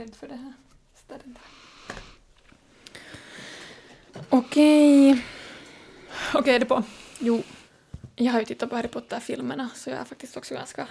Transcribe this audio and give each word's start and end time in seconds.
rädd 0.00 0.14
för 0.14 0.28
det 0.28 0.36
här. 0.36 0.52
stället. 0.94 1.38
Okej. 4.28 5.24
Okej, 6.34 6.54
är 6.54 6.58
det 6.58 6.66
på? 6.66 6.82
Jo. 7.18 7.42
Jag 8.16 8.32
har 8.32 8.38
ju 8.38 8.44
tittat 8.44 8.70
på 8.70 8.76
Harry 8.76 8.88
Potter-filmerna 8.88 9.68
så 9.74 9.90
jag 9.90 9.98
är 9.98 10.04
faktiskt 10.04 10.36
också 10.36 10.54
ganska 10.54 10.88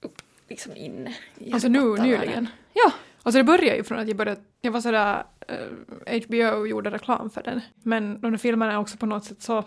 upp, 0.00 0.22
liksom 0.48 0.76
inne 0.76 1.14
i 1.38 1.52
Alltså 1.52 1.68
nu, 1.68 1.96
nyligen? 1.96 2.48
Ja. 2.72 2.92
Alltså 3.22 3.38
det 3.38 3.44
började 3.44 3.76
ju 3.76 3.84
från 3.84 3.98
att 3.98 4.08
jag 4.08 4.16
började, 4.16 4.40
jag 4.60 4.72
var 4.72 4.80
sådär, 4.80 5.24
eh, 5.48 6.22
HBO 6.26 6.66
gjorde 6.66 6.90
reklam 6.90 7.30
för 7.30 7.42
den. 7.42 7.60
Men 7.82 8.20
de 8.20 8.30
där 8.30 8.38
filmerna 8.38 8.72
är 8.72 8.78
också 8.78 8.96
på 8.96 9.06
något 9.06 9.24
sätt 9.24 9.42
så 9.42 9.64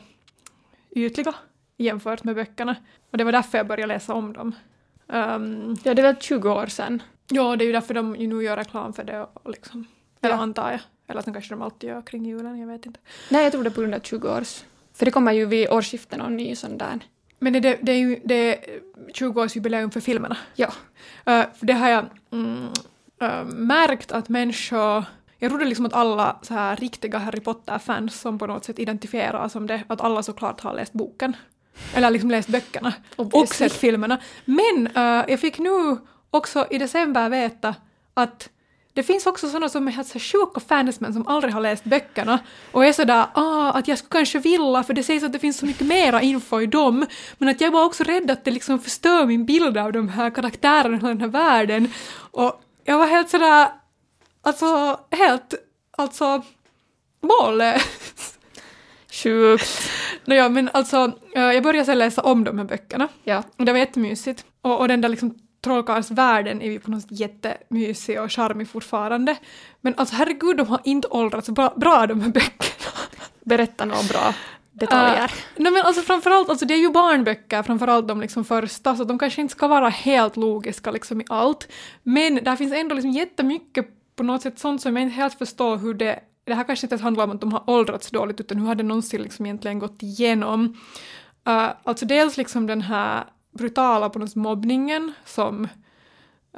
ytliga 0.91 1.35
jämfört 1.77 2.23
med 2.23 2.35
böckerna. 2.35 2.75
Och 3.11 3.17
det 3.17 3.23
var 3.23 3.31
därför 3.31 3.57
jag 3.57 3.67
började 3.67 3.93
läsa 3.93 4.13
om 4.13 4.33
dem. 4.33 4.55
Ehm, 5.07 5.75
Ja, 5.83 5.93
det 5.93 6.01
väl 6.01 6.15
20 6.19 6.49
år 6.49 6.67
sedan. 6.67 7.01
Ja, 7.31 7.55
det 7.55 7.63
är 7.63 7.65
ju 7.65 7.71
därför 7.71 7.93
de 7.93 8.15
ju 8.15 8.27
nu 8.27 8.43
gör 8.43 8.57
reklam 8.57 8.93
för 8.93 9.03
det 9.03 9.27
och 9.33 9.51
liksom, 9.51 9.87
eller 10.21 10.35
Ja. 10.35 10.41
antar 10.41 10.71
jag. 10.71 10.79
Eller 11.07 11.21
sen 11.21 11.33
kanske 11.33 11.53
de 11.53 11.61
alltid 11.61 11.89
gör 11.89 12.01
kring 12.01 12.25
julen, 12.25 12.59
jag 12.59 12.67
vet 12.67 12.85
inte. 12.85 12.99
Nej, 13.29 13.43
jag 13.43 13.51
tror 13.51 13.63
det 13.63 13.69
är 13.69 13.71
på 13.71 13.81
grund 13.81 13.95
av 13.95 13.99
20 13.99 14.29
års. 14.37 14.63
För 14.93 15.05
det 15.05 15.11
kommer 15.11 15.31
ju 15.31 15.45
vid 15.45 15.69
årsskiftet 15.69 16.19
någon 16.19 16.37
ny 16.37 16.55
sån 16.55 16.77
där. 16.77 16.99
Men 17.39 17.53
det, 17.53 17.59
det, 17.81 17.91
är 17.91 17.97
ju 17.97 18.19
det 18.25 18.35
är 18.35 18.79
20-årsjubileum 19.13 19.91
för 19.91 19.99
filmerna. 19.99 20.37
Ja. 20.55 20.73
För 21.25 21.65
det 21.65 21.73
har 21.73 21.89
jag 21.89 22.05
mm, 22.31 22.67
eh, 23.21 23.43
märkt 23.45 24.11
att 24.11 24.29
människor 24.29 25.03
jag 25.37 25.51
trodde 25.51 25.65
liksom 25.65 25.85
att 25.85 25.93
alla 25.93 26.37
så 26.41 26.53
här 26.53 26.75
riktiga 26.75 27.17
Harry 27.17 27.39
Potter-fans 27.39 28.19
som 28.21 28.39
på 28.39 28.47
något 28.47 28.65
sätt 28.65 28.79
identifierar 28.79 29.47
som 29.47 29.67
det, 29.67 29.83
att 29.87 30.01
alla 30.01 30.23
såklart 30.23 30.61
har 30.61 30.73
läst 30.73 30.93
boken. 30.93 31.35
Eller 31.95 32.09
liksom 32.09 32.31
läst 32.31 32.49
böckerna 32.49 32.93
och 33.15 33.25
Obviously. 33.25 33.69
sett 33.69 33.73
filmerna. 33.79 34.19
Men 34.45 34.87
eh, 34.95 35.25
jag 35.31 35.39
fick 35.39 35.59
nu 35.59 35.97
också 36.31 36.67
i 36.69 36.77
december 36.77 37.29
veta 37.29 37.75
att 38.13 38.49
det 38.93 39.03
finns 39.03 39.25
också 39.25 39.47
sådana 39.47 39.69
som 39.69 39.87
är 39.87 40.03
så 40.03 40.19
sjuka 40.19 40.59
fansmän 40.59 41.13
som 41.13 41.27
aldrig 41.27 41.53
har 41.53 41.61
läst 41.61 41.83
böckerna 41.83 42.39
och 42.71 42.85
är 42.85 42.93
sådär 42.93 43.25
ah, 43.33 43.71
att 43.71 43.87
jag 43.87 43.97
skulle 43.97 44.19
kanske 44.19 44.39
vilja 44.39 44.83
för 44.83 44.93
det 44.93 45.03
sägs 45.03 45.23
att 45.23 45.33
det 45.33 45.39
finns 45.39 45.57
så 45.57 45.65
mycket 45.65 45.87
mera 45.87 46.21
info 46.21 46.61
i 46.61 46.65
dem 46.65 47.05
men 47.37 47.49
att 47.49 47.61
jag 47.61 47.71
var 47.71 47.85
också 47.85 48.03
rädd 48.03 48.31
att 48.31 48.45
det 48.45 48.51
liksom 48.51 48.79
förstör 48.79 49.25
min 49.25 49.45
bild 49.45 49.77
av 49.77 49.91
de 49.91 50.09
här 50.09 50.29
karaktärerna 50.29 50.95
och 50.95 51.07
den 51.07 51.21
här 51.21 51.27
världen 51.27 51.93
och 52.31 52.61
jag 52.83 52.97
var 52.97 53.07
helt 53.07 53.29
sådär 53.29 53.67
alltså 54.41 54.99
helt 55.11 55.53
alltså 55.97 56.41
mållös. 57.21 58.37
Sjukt. 59.11 59.89
Nåja 60.25 60.49
men 60.49 60.69
alltså 60.73 61.11
eh, 61.35 61.41
jag 61.41 61.63
började 61.63 61.85
sen 61.85 61.99
läsa 61.99 62.21
om 62.21 62.43
de 62.43 62.57
här 62.57 62.65
böckerna 62.65 63.07
Ja. 63.23 63.43
och 63.57 63.65
det 63.65 63.71
var 63.71 63.79
jättemysigt. 63.79 64.45
Och, 64.61 64.79
och 64.79 64.87
den 64.87 65.01
där 65.01 65.09
liksom 65.09 65.35
trollkarlsvärlden 65.61 66.61
är 66.61 66.71
ju 66.71 66.79
på 66.79 66.91
något 66.91 67.01
sätt 67.01 67.11
jättemysig 67.11 68.21
och 68.21 68.31
charmig 68.31 68.69
fortfarande. 68.69 69.37
Men 69.81 69.95
alltså 69.97 70.15
herregud, 70.15 70.57
de 70.57 70.67
har 70.67 70.81
inte 70.83 71.07
åldrats 71.07 71.49
bra, 71.49 71.73
bra 71.77 72.07
de 72.07 72.21
här 72.21 72.29
böckerna. 72.29 72.91
Berätta 73.45 73.85
några 73.85 74.03
bra 74.03 74.33
detaljer. 74.71 75.23
Uh, 75.23 75.31
nej 75.55 75.71
men 75.71 75.85
alltså 75.85 76.01
framförallt, 76.01 76.49
alltså 76.49 76.65
det 76.65 76.73
är 76.73 76.79
ju 76.79 76.89
barnböcker, 76.89 77.63
framförallt 77.63 78.07
de 78.07 78.21
liksom 78.21 78.45
första, 78.45 78.95
så 78.95 79.03
de 79.03 79.19
kanske 79.19 79.41
inte 79.41 79.51
ska 79.51 79.67
vara 79.67 79.89
helt 79.89 80.37
logiska 80.37 80.91
liksom 80.91 81.21
i 81.21 81.25
allt. 81.29 81.71
Men 82.03 82.43
där 82.43 82.55
finns 82.55 82.73
ändå 82.73 82.95
liksom 82.95 83.11
jättemycket 83.11 83.87
på 84.15 84.23
något 84.23 84.41
sätt 84.41 84.59
sånt 84.59 84.81
som 84.81 84.95
jag 84.95 85.03
inte 85.03 85.15
helt 85.15 85.37
förstår 85.37 85.77
hur 85.77 85.93
det 85.93 86.19
det 86.43 86.53
här 86.53 86.63
kanske 86.63 86.85
inte 86.85 86.93
ens 86.93 87.01
handlar 87.01 87.23
om 87.23 87.31
att 87.31 87.41
de 87.41 87.53
har 87.53 87.69
åldrats 87.69 88.11
dåligt 88.11 88.39
utan 88.39 88.57
hur 88.57 88.67
har 88.67 88.75
det 88.75 88.83
någonsin 88.83 89.21
liksom 89.21 89.45
egentligen 89.45 89.79
gått 89.79 90.03
igenom. 90.03 90.77
Uh, 91.47 91.69
alltså 91.83 92.05
dels 92.05 92.37
liksom 92.37 92.67
den 92.67 92.81
här 92.81 93.23
brutala 93.51 94.09
på 94.09 94.19
något 94.19 94.35
mobbningen 94.35 95.13
som 95.25 95.67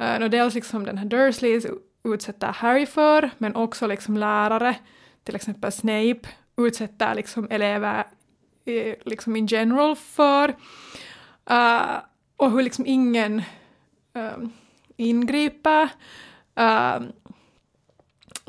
uh, 0.00 0.28
dels 0.28 0.54
liksom 0.54 0.84
den 0.84 0.98
här 0.98 1.06
Dursleys 1.06 1.66
utsätter 2.04 2.52
Harry 2.52 2.86
för 2.86 3.30
men 3.38 3.56
också 3.56 3.86
liksom 3.86 4.16
lärare, 4.16 4.76
till 5.24 5.36
exempel 5.36 5.72
Snape, 5.72 6.20
utsätter 6.56 7.14
liksom 7.14 7.46
elever 7.50 8.04
i, 8.64 8.94
liksom 9.04 9.36
in 9.36 9.46
general 9.46 9.96
för. 9.96 10.48
Uh, 11.50 11.96
och 12.36 12.50
hur 12.50 12.62
liksom 12.62 12.86
ingen 12.86 13.42
um, 14.12 14.52
ingriper. 14.96 15.88
Um, 16.54 17.12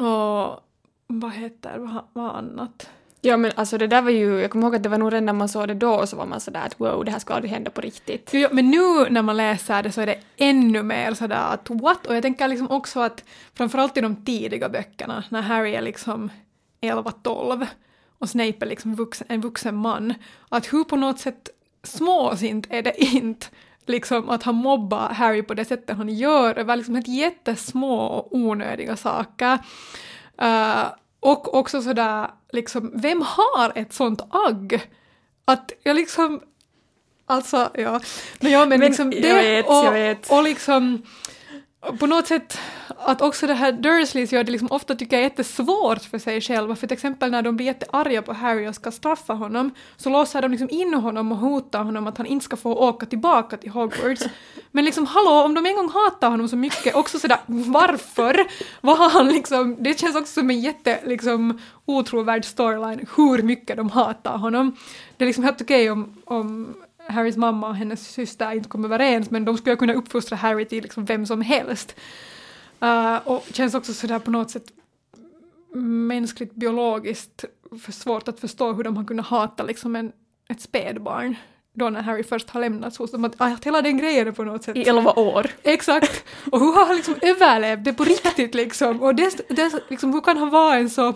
och 0.08 0.60
vad 1.08 1.32
heter 1.32 1.78
vad, 1.78 2.08
vad 2.14 2.36
annat? 2.36 2.90
Ja 3.26 3.38
men 3.38 3.52
alltså 3.56 3.78
det 3.78 3.88
där 3.88 4.02
var 4.02 4.12
ju, 4.12 4.40
jag 4.40 4.52
kommer 4.52 4.66
ihåg 4.66 4.76
att 4.76 4.84
det 4.84 4.90
var 4.90 4.98
nog 4.98 5.14
redan 5.14 5.26
när 5.26 5.34
man 5.34 5.50
såg 5.50 5.68
det 5.68 5.74
då 5.74 6.08
så 6.08 6.16
var 6.16 6.26
man 6.26 6.40
sådär 6.40 6.62
att 6.66 6.80
wow 6.80 7.06
det 7.06 7.12
här 7.12 7.20
ska 7.20 7.34
aldrig 7.34 7.52
hända 7.52 7.72
på 7.72 7.82
riktigt. 7.82 8.30
Jo, 8.34 8.50
men 8.52 8.72
nu 8.72 9.10
när 9.10 9.22
man 9.22 9.38
läser 9.38 9.84
det 9.84 9.92
så 9.92 10.02
är 10.02 10.06
det 10.06 10.20
ännu 10.38 10.84
mer 10.84 11.14
sådär 11.14 11.54
att 11.54 11.70
what? 11.70 12.08
Och 12.08 12.16
jag 12.16 12.22
tänker 12.22 12.48
liksom 12.48 12.72
också 12.72 13.00
att 13.00 13.24
framförallt 13.54 13.98
i 13.98 14.02
de 14.02 14.26
tidiga 14.26 14.70
böckerna 14.70 15.24
när 15.30 15.42
Harry 15.42 15.76
är 15.76 15.82
liksom 15.82 16.30
11-12 16.82 17.68
och 18.20 18.30
Snape 18.30 18.58
är 18.60 18.66
liksom 18.66 18.96
vuxen, 18.96 19.28
en 19.30 19.42
vuxen 19.42 19.76
man, 19.76 20.14
att 20.50 20.74
hur 20.74 20.84
på 20.84 20.96
något 20.96 21.20
sätt 21.20 21.50
småsint 21.84 22.68
är 22.70 22.82
det 22.82 23.04
inte 23.04 23.48
liksom 23.86 24.30
att 24.30 24.44
han 24.44 24.56
mobbar 24.56 25.10
Harry 25.10 25.42
på 25.44 25.54
det 25.54 25.66
sättet 25.66 25.98
han 25.98 26.10
gör 26.10 26.60
över 26.60 26.76
liksom 26.76 26.96
helt 26.96 27.08
jättesmå 27.08 27.96
och 27.96 28.36
onödiga 28.36 28.96
saker. 28.96 29.54
Uh, 30.42 30.86
och 31.26 31.54
också 31.54 31.82
sådär, 31.82 32.30
liksom, 32.52 32.92
vem 32.96 33.22
har 33.22 33.72
ett 33.76 33.94
sånt 33.94 34.22
agg? 34.30 34.82
Att 35.46 35.72
jag 35.84 35.96
liksom, 35.96 36.42
alltså 37.26 37.70
ja, 37.74 38.00
men, 38.40 38.52
ja, 38.52 38.60
men, 38.60 38.70
Men 38.70 38.80
liksom 38.80 39.10
det 39.10 39.34
vet, 39.34 39.66
och, 39.66 39.74
jag 39.74 39.92
vet. 39.92 40.32
och 40.32 40.44
liksom 40.44 41.02
på 42.00 42.08
något 42.08 42.28
sätt 42.28 42.58
att 42.88 43.22
också 43.22 43.48
det 43.48 43.54
här 43.54 43.72
Dursleys 43.72 44.34
gör 44.34 44.44
det 44.44 44.52
liksom 44.52 44.68
ofta 44.72 44.96
tycker 44.96 45.16
jag 45.16 45.26
är 45.26 45.30
jättesvårt 45.30 46.02
för 46.02 46.20
sig 46.20 46.42
själva. 46.42 46.76
För 46.76 46.88
till 46.88 46.96
exempel 46.96 47.32
när 47.32 47.42
de 47.42 47.56
blir 47.56 47.66
jättearga 47.66 48.22
på 48.22 48.34
Harry 48.34 48.68
och 48.68 48.76
ska 48.76 48.92
straffa 48.92 49.34
honom 49.34 49.72
så 49.98 50.10
låser 50.10 50.42
de 50.42 50.52
liksom 50.52 50.70
in 50.70 50.94
honom 50.94 51.32
och 51.32 51.38
hotar 51.38 51.84
honom 51.84 52.08
att 52.08 52.18
han 52.18 52.28
inte 52.28 52.46
ska 52.46 52.58
få 52.58 52.76
åka 52.76 53.06
tillbaka 53.06 53.58
till 53.58 53.70
Hogwarts. 53.70 54.24
Men 54.72 54.86
liksom 54.86 55.06
hallå, 55.06 55.44
om 55.44 55.54
de 55.54 55.66
en 55.66 55.76
gång 55.76 55.90
hatar 55.90 56.30
honom 56.30 56.48
så 56.48 56.56
mycket, 56.56 56.96
också 56.96 57.20
sådär 57.20 57.40
varför? 57.46 58.48
Vad 58.82 58.98
har 58.98 59.10
han 59.10 59.28
liksom, 59.28 59.76
det 59.80 60.00
känns 60.00 60.16
också 60.16 60.34
som 60.34 60.50
en 60.50 60.62
jätte 60.62 61.00
liksom 61.06 61.60
otrovärd 61.86 62.46
storyline 62.46 63.08
hur 63.16 63.44
mycket 63.44 63.78
de 63.78 63.90
hatar 63.90 64.38
honom. 64.38 64.78
Det 65.18 65.24
är 65.24 65.28
liksom 65.28 65.44
helt 65.44 65.62
okej 65.62 65.92
om, 65.92 66.22
om 66.26 66.76
Harrys 67.08 67.38
mamma 67.38 67.68
och 67.68 67.76
hennes 67.76 68.08
syster 68.08 68.52
inte 68.52 68.70
kommer 68.70 68.88
överens 68.88 69.32
men 69.32 69.46
de 69.46 69.58
skulle 69.58 69.76
kunna 69.76 69.94
uppfostra 69.94 70.36
Harry 70.36 70.66
till 70.66 70.84
liksom 70.84 71.06
vem 71.06 71.26
som 71.26 71.42
helst. 71.42 71.96
Uh, 72.84 73.28
och 73.28 73.46
känns 73.54 73.76
också 73.76 73.94
sådär 73.94 74.20
på 74.20 74.32
något 74.32 74.52
sätt 74.52 74.66
mänskligt 76.08 76.56
biologiskt 76.56 77.46
för 77.82 77.92
svårt 77.92 78.28
att 78.28 78.40
förstå 78.40 78.74
hur 78.74 78.84
de 78.84 78.98
har 78.98 79.04
kunnat 79.04 79.26
hata 79.26 79.64
liksom 79.64 79.96
en, 79.96 80.12
ett 80.50 80.62
spädbarn 80.62 81.36
då 81.76 81.90
när 81.90 82.02
Harry 82.02 82.24
först 82.24 82.50
har 82.50 82.62
lämnats 82.62 82.98
hos 82.98 83.12
dem. 83.12 83.26
Att, 83.26 83.36
att 83.38 83.66
hela 83.66 83.82
den 83.82 83.98
grejen 83.98 84.28
är 84.28 84.32
på 84.32 84.44
något 84.44 84.64
sätt 84.64 84.78
I 84.78 84.84
elva 84.84 85.12
år. 85.14 85.48
Exakt. 85.64 86.24
Och 86.52 86.60
hur 86.60 86.74
har 86.74 86.86
han 86.86 86.96
liksom 86.96 87.16
överlevt 87.22 87.84
det 87.84 87.94
på 87.94 88.04
riktigt 88.04 88.56
liksom? 88.56 89.02
Och 89.02 89.16
det, 89.16 89.50
det, 89.50 89.84
liksom, 89.90 90.14
hur 90.14 90.22
kan 90.22 90.38
han 90.38 90.50
vara 90.50 90.76
en 90.76 90.90
så... 90.90 91.14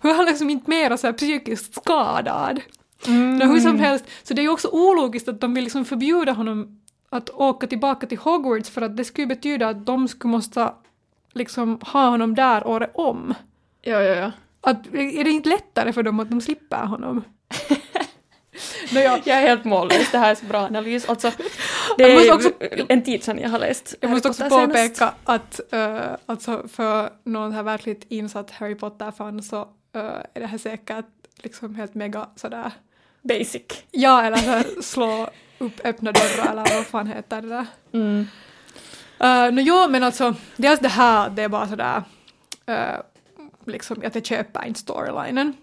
Hur 0.00 0.10
är 0.10 0.14
han 0.14 0.26
liksom 0.26 0.50
inte 0.50 0.70
mera 0.70 0.96
så 0.96 1.12
psykiskt 1.12 1.74
skadad? 1.74 2.60
Mm. 3.06 3.36
Nå, 3.36 3.44
hur 3.46 3.60
som 3.60 3.78
helst, 3.78 4.04
så 4.22 4.34
det 4.34 4.40
är 4.40 4.42
ju 4.42 4.48
också 4.48 4.68
ologiskt 4.68 5.28
att 5.28 5.40
de 5.40 5.54
vill 5.54 5.64
liksom 5.64 5.84
förbjuda 5.84 6.32
honom 6.32 6.80
att 7.10 7.30
åka 7.30 7.66
tillbaka 7.66 8.06
till 8.06 8.18
Hogwarts 8.18 8.70
för 8.70 8.82
att 8.82 8.96
det 8.96 9.04
skulle 9.04 9.26
betyda 9.26 9.68
att 9.68 9.86
de 9.86 10.08
skulle 10.08 10.32
måste 10.32 10.72
liksom 11.32 11.78
ha 11.82 12.08
honom 12.08 12.34
där 12.34 12.66
året 12.66 12.90
om. 12.94 13.34
Ja, 13.82 14.02
ja, 14.02 14.14
ja. 14.14 14.32
Att, 14.60 14.86
är 14.86 15.24
det 15.24 15.30
inte 15.30 15.48
lättare 15.48 15.92
för 15.92 16.02
dem 16.02 16.20
att 16.20 16.30
de 16.30 16.40
slipper 16.40 16.86
honom? 16.86 17.24
Nåja, 18.92 19.18
Jag 19.24 19.36
är 19.38 19.40
helt 19.40 19.64
mållös, 19.64 20.10
det 20.12 20.18
här 20.18 20.30
är 20.30 20.34
så 20.34 20.46
bra 20.46 20.58
analys. 20.60 21.08
Alltså, 21.08 21.30
det 21.98 22.04
är 22.04 22.34
också- 22.34 22.50
en 22.88 23.02
tid 23.02 23.24
sedan 23.24 23.38
jag 23.38 23.48
har 23.50 23.58
läst 23.58 23.94
Jag 24.00 24.08
Harry 24.08 24.14
måste 24.16 24.28
också 24.28 24.42
Potter 24.42 24.56
senast. 24.74 25.00
påpeka 25.00 25.14
att 25.24 25.60
uh, 25.74 26.16
alltså 26.26 26.68
för 26.68 27.10
någon 27.24 27.52
här 27.52 27.62
verkligt 27.62 28.06
insatt 28.08 28.50
Harry 28.50 28.74
Potter-fan 28.74 29.42
så 29.42 29.60
uh, 29.60 29.66
är 30.34 30.40
det 30.40 30.46
här 30.46 30.58
säkert 30.58 31.06
liksom 31.36 31.74
helt 31.74 31.94
mega 31.94 32.28
sådär 32.36 32.72
Basic. 33.28 33.62
ja 33.90 34.22
eller 34.22 34.36
så 34.36 34.50
här, 34.50 34.82
slå 34.82 35.28
upp 35.58 35.80
öppna 35.84 36.12
dörrar 36.12 36.50
eller 36.52 36.74
vad 36.76 36.86
fan 36.86 37.06
heter 37.06 37.42
det 37.42 37.48
där. 37.48 37.66
Mm. 37.92 38.26
Uh, 39.20 39.54
no, 39.54 39.60
jo 39.60 39.88
men 39.88 40.02
alltså 40.02 40.34
dels 40.56 40.80
det 40.80 40.88
här 40.88 41.30
det 41.30 41.42
är 41.42 41.48
bara 41.48 41.68
sådär 41.68 42.02
uh, 42.70 43.00
liksom 43.66 44.02
att 44.06 44.14
jag 44.14 44.26
köper 44.26 44.66
inte 44.66 44.80
storylinen. 44.80 45.54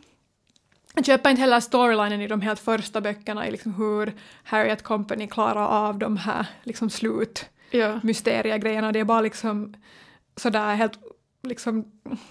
Jag 0.96 1.06
köper 1.06 1.30
inte 1.30 1.42
heller 1.42 1.60
storylinen 1.60 2.22
i 2.22 2.28
de 2.28 2.42
helt 2.42 2.60
första 2.60 3.02
böckerna 3.02 3.48
i 3.48 3.52
liksom 3.52 3.74
hur 3.74 4.14
Harriet 4.44 4.84
Company 4.84 5.28
klarar 5.28 5.68
av 5.68 5.98
de 5.98 6.18
här 6.18 6.46
liksom 6.64 6.90
slut 6.90 7.46
Ja. 7.72 8.00
mysteriegrejerna. 8.04 8.92
Det 8.92 9.00
är 9.00 9.04
bara 9.04 9.22
liksom 9.22 9.74
sådär 10.36 10.76
helt, 10.76 11.00
liksom, 11.44 11.86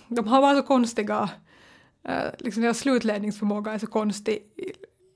de 0.09 0.29
har 0.29 0.41
bara 0.41 0.57
så 0.57 0.63
konstiga, 0.63 1.29
uh, 2.09 2.31
liksom 2.39 2.63
deras 2.63 2.79
slutledningsförmåga 2.79 3.73
är 3.73 3.79
så 3.79 3.87
konstig 3.87 4.43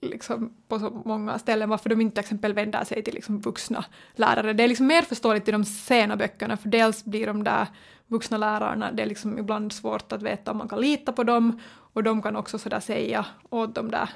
liksom, 0.03 0.53
på 0.69 0.79
så 0.79 1.03
många 1.05 1.39
ställen 1.39 1.69
varför 1.69 1.89
de 1.89 2.01
inte 2.01 2.15
till 2.15 2.21
exempel 2.21 2.53
vänder 2.53 2.85
sig 2.85 3.03
till 3.03 3.15
liksom, 3.15 3.41
vuxna 3.41 3.85
lärare. 4.15 4.53
Det 4.53 4.63
är 4.63 4.69
liksom 4.69 4.87
mer 4.87 5.03
förståeligt 5.03 5.49
i 5.49 5.53
de 5.53 5.65
sena 5.65 6.17
böckerna 6.17 6.57
för 6.57 6.69
dels 6.69 7.05
blir 7.05 7.27
de 7.27 7.45
där 7.45 7.67
vuxna 8.07 8.37
lärarna, 8.37 8.93
det 8.93 9.03
är 9.03 9.07
liksom 9.07 9.39
ibland 9.39 9.73
svårt 9.73 10.13
att 10.13 10.23
veta 10.23 10.51
om 10.51 10.57
man 10.59 10.69
kan 10.69 10.81
lita 10.81 11.13
på 11.13 11.25
dem 11.25 11.61
och 11.69 12.03
de 12.03 12.23
kan 12.23 12.37
också 12.37 12.59
sådär 12.59 12.81
säga 12.81 13.27
åt 13.51 13.75
de 13.75 13.91
där, 13.91 14.09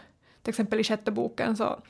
till 0.43 0.51
exempel 0.51 0.81
i 0.81 0.85
sjätte 0.85 1.11
boken 1.11 1.57
så 1.57 1.81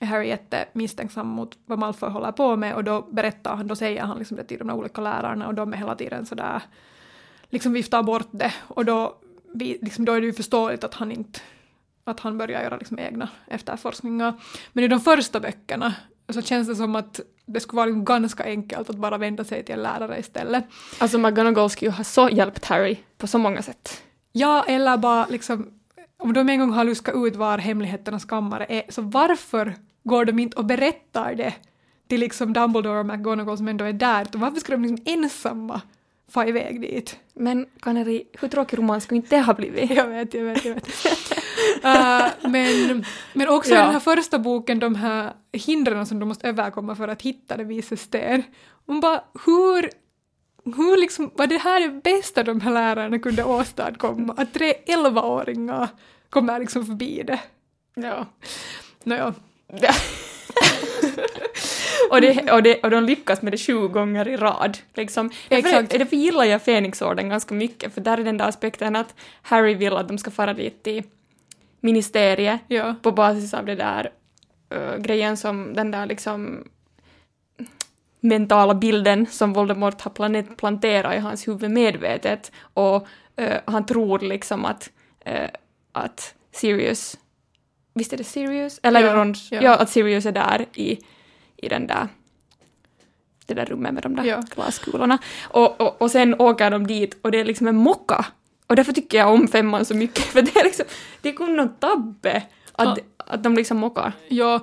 är 0.00 0.06
Harry 0.06 0.28
jättemisstänksam 0.28 1.26
mot 1.26 1.58
vad 1.66 1.78
Malfoy 1.78 2.10
håller 2.10 2.32
på 2.32 2.56
med 2.56 2.74
och 2.74 2.84
då 2.84 3.02
berättar 3.02 3.56
han, 3.56 3.66
då 3.66 3.76
säger 3.76 4.02
han 4.02 4.18
liksom 4.18 4.36
det 4.36 4.44
till 4.44 4.58
de 4.58 4.68
där 4.68 4.74
olika 4.74 5.00
lärarna 5.00 5.46
och 5.46 5.54
de 5.54 5.72
är 5.72 5.76
hela 5.76 5.94
tiden 5.94 6.26
sådär 6.26 6.62
liksom 7.50 7.72
viftar 7.72 8.02
bort 8.02 8.28
det 8.30 8.52
och 8.66 8.84
då, 8.84 9.16
liksom, 9.54 10.04
då 10.04 10.12
är 10.12 10.20
det 10.20 10.26
ju 10.26 10.32
förståeligt 10.32 10.84
att 10.84 10.94
han 10.94 11.12
inte 11.12 11.40
att 12.10 12.20
han 12.20 12.38
börjar 12.38 12.62
göra 12.62 12.76
liksom 12.76 12.98
egna 12.98 13.28
efterforskningar. 13.46 14.34
Men 14.72 14.84
i 14.84 14.88
de 14.88 15.00
första 15.00 15.40
böckerna 15.40 15.94
så 16.28 16.42
känns 16.42 16.68
det 16.68 16.76
som 16.76 16.96
att 16.96 17.20
det 17.46 17.60
skulle 17.60 17.76
vara 17.76 17.86
liksom 17.86 18.04
ganska 18.04 18.44
enkelt 18.44 18.90
att 18.90 18.96
bara 18.96 19.18
vända 19.18 19.44
sig 19.44 19.64
till 19.64 19.74
en 19.74 19.82
lärare 19.82 20.18
istället. 20.18 20.64
Alltså 20.98 21.18
McGonagall 21.18 21.70
skulle 21.70 21.90
ju 21.90 21.96
ha 21.96 22.04
så 22.04 22.28
hjälpt 22.28 22.64
Harry 22.64 22.96
på 23.18 23.26
så 23.26 23.38
många 23.38 23.62
sätt. 23.62 24.02
Ja, 24.32 24.64
eller 24.68 24.96
bara 24.96 25.26
liksom 25.26 25.80
om 26.20 26.32
de 26.32 26.48
en 26.48 26.60
gång 26.60 26.70
har 26.70 26.84
luskat 26.84 27.14
ut 27.14 27.36
var 27.36 27.58
hemligheternas 27.58 28.24
kammare 28.24 28.66
är, 28.68 28.82
så 28.88 29.02
varför 29.02 29.74
går 30.04 30.24
de 30.24 30.38
inte 30.38 30.56
och 30.56 30.64
berättar 30.64 31.34
det 31.34 31.54
till 32.08 32.20
liksom 32.20 32.52
Dumbledore 32.52 32.98
och 33.00 33.06
McGonagall 33.06 33.56
som 33.56 33.68
ändå 33.68 33.84
är 33.84 33.92
där? 33.92 34.26
Varför 34.32 34.60
ska 34.60 34.72
de 34.72 34.82
liksom 34.82 34.98
ensamma 35.04 35.80
få 36.30 36.44
iväg 36.44 36.80
dit? 36.80 37.16
Men 37.34 37.66
Kaneri, 37.80 38.24
hur 38.40 38.48
tråkig 38.48 38.78
roman 38.78 39.00
skulle 39.00 39.16
inte 39.16 39.36
det 39.36 39.42
ha 39.42 39.54
blivit? 39.54 39.90
Jag 39.96 40.06
vet, 40.06 40.34
jag 40.34 40.44
vet, 40.44 40.64
jag 40.64 40.74
vet. 40.74 40.88
Uh, 41.84 42.50
men, 42.50 43.04
men 43.32 43.48
också 43.48 43.70
ja. 43.70 43.76
i 43.76 43.82
den 43.82 43.92
här 43.92 44.00
första 44.00 44.38
boken, 44.38 44.78
de 44.78 44.94
här 44.94 45.32
hindren 45.52 46.06
som 46.06 46.18
de 46.18 46.28
måste 46.28 46.48
överkomma 46.48 46.96
för 46.96 47.08
att 47.08 47.22
hitta 47.22 47.56
det 47.56 47.64
vise 47.64 47.96
sten. 47.96 48.42
Hon 48.86 49.00
bara, 49.00 49.24
hur 49.46 49.90
hur 50.64 51.00
liksom, 51.00 51.30
var 51.34 51.46
det 51.46 51.58
här 51.58 51.80
det 51.80 52.02
bästa 52.02 52.42
de 52.42 52.60
här 52.60 52.72
lärarna 52.72 53.18
kunde 53.18 53.44
åstadkomma? 53.44 54.34
Att 54.36 54.54
tre 54.54 54.74
elvaåringar 54.86 55.88
kommer 56.30 56.58
liksom 56.58 56.86
förbi 56.86 57.22
det. 57.22 57.40
Ja. 57.94 58.26
Nåja. 59.04 59.34
Ja. 59.66 59.92
och, 62.10 62.20
det, 62.20 62.52
och, 62.52 62.62
det, 62.62 62.82
och 62.82 62.90
de 62.90 63.04
lyckas 63.04 63.42
med 63.42 63.52
det 63.52 63.58
sju 63.58 63.88
gånger 63.88 64.28
i 64.28 64.36
rad. 64.36 64.78
Liksom. 64.94 65.30
Exakt. 65.48 65.74
Därför, 65.74 65.98
därför 65.98 66.16
gillar 66.16 66.44
jag 66.44 66.62
Fenixorden 66.62 67.28
ganska 67.28 67.54
mycket, 67.54 67.94
för 67.94 68.00
där 68.00 68.18
är 68.18 68.24
den 68.24 68.38
där 68.38 68.48
aspekten 68.48 68.96
att 68.96 69.14
Harry 69.42 69.74
vill 69.74 69.92
att 69.92 70.08
de 70.08 70.18
ska 70.18 70.30
fara 70.30 70.54
dit 70.54 70.82
till 70.82 71.02
ministeriet 71.80 72.60
ja. 72.68 72.94
på 73.02 73.12
basis 73.12 73.54
av 73.54 73.66
det 73.66 73.74
där 73.74 74.10
uh, 74.74 74.96
grejen 74.96 75.36
som 75.36 75.74
den 75.74 75.90
där 75.90 76.06
liksom 76.06 76.64
mentala 78.20 78.74
bilden 78.74 79.26
som 79.26 79.52
Voldemort 79.52 80.00
har 80.00 80.42
planterat 80.56 81.14
i 81.14 81.18
hans 81.18 81.48
huvud 81.48 81.70
medvetet 81.70 82.52
och 82.74 83.06
uh, 83.40 83.56
han 83.64 83.86
tror 83.86 84.18
liksom 84.18 84.64
att, 84.64 84.90
uh, 85.28 85.48
att 85.92 86.34
Sirius, 86.52 87.18
visst 87.94 88.12
är 88.12 88.16
det 88.16 88.24
Sirius? 88.24 88.80
Eller 88.82 89.00
ja, 89.00 89.14
Ron, 89.14 89.34
ja. 89.50 89.62
ja, 89.62 89.76
att 89.76 89.90
Sirius 89.90 90.26
är 90.26 90.32
där 90.32 90.66
i, 90.72 90.98
i 91.56 91.68
den 91.68 91.86
där 91.86 92.08
det 93.46 93.54
där 93.54 93.66
rummet 93.66 93.94
med 93.94 94.02
de 94.02 94.16
där 94.16 94.24
ja. 94.24 94.42
glaskulorna. 94.54 95.18
Och, 95.42 95.80
och, 95.80 96.02
och 96.02 96.10
sen 96.10 96.40
åker 96.40 96.70
de 96.70 96.86
dit 96.86 97.18
och 97.22 97.30
det 97.30 97.40
är 97.40 97.44
liksom 97.44 97.66
en 97.66 97.76
mocka. 97.76 98.26
Och 98.70 98.76
därför 98.76 98.92
tycker 98.92 99.18
jag 99.18 99.34
om 99.34 99.48
femman 99.48 99.84
så 99.84 99.94
mycket, 99.94 100.24
för 100.24 100.42
det 100.42 100.56
är 100.56 100.64
liksom, 100.64 100.84
det 101.20 101.28
är 101.28 101.32
kunnon 101.32 101.68
tabbe 101.78 102.42
att, 102.72 102.98
ja. 102.98 103.24
att 103.26 103.42
de 103.42 103.54
liksom 103.54 103.78
mockar. 103.78 104.12
Ja, 104.28 104.54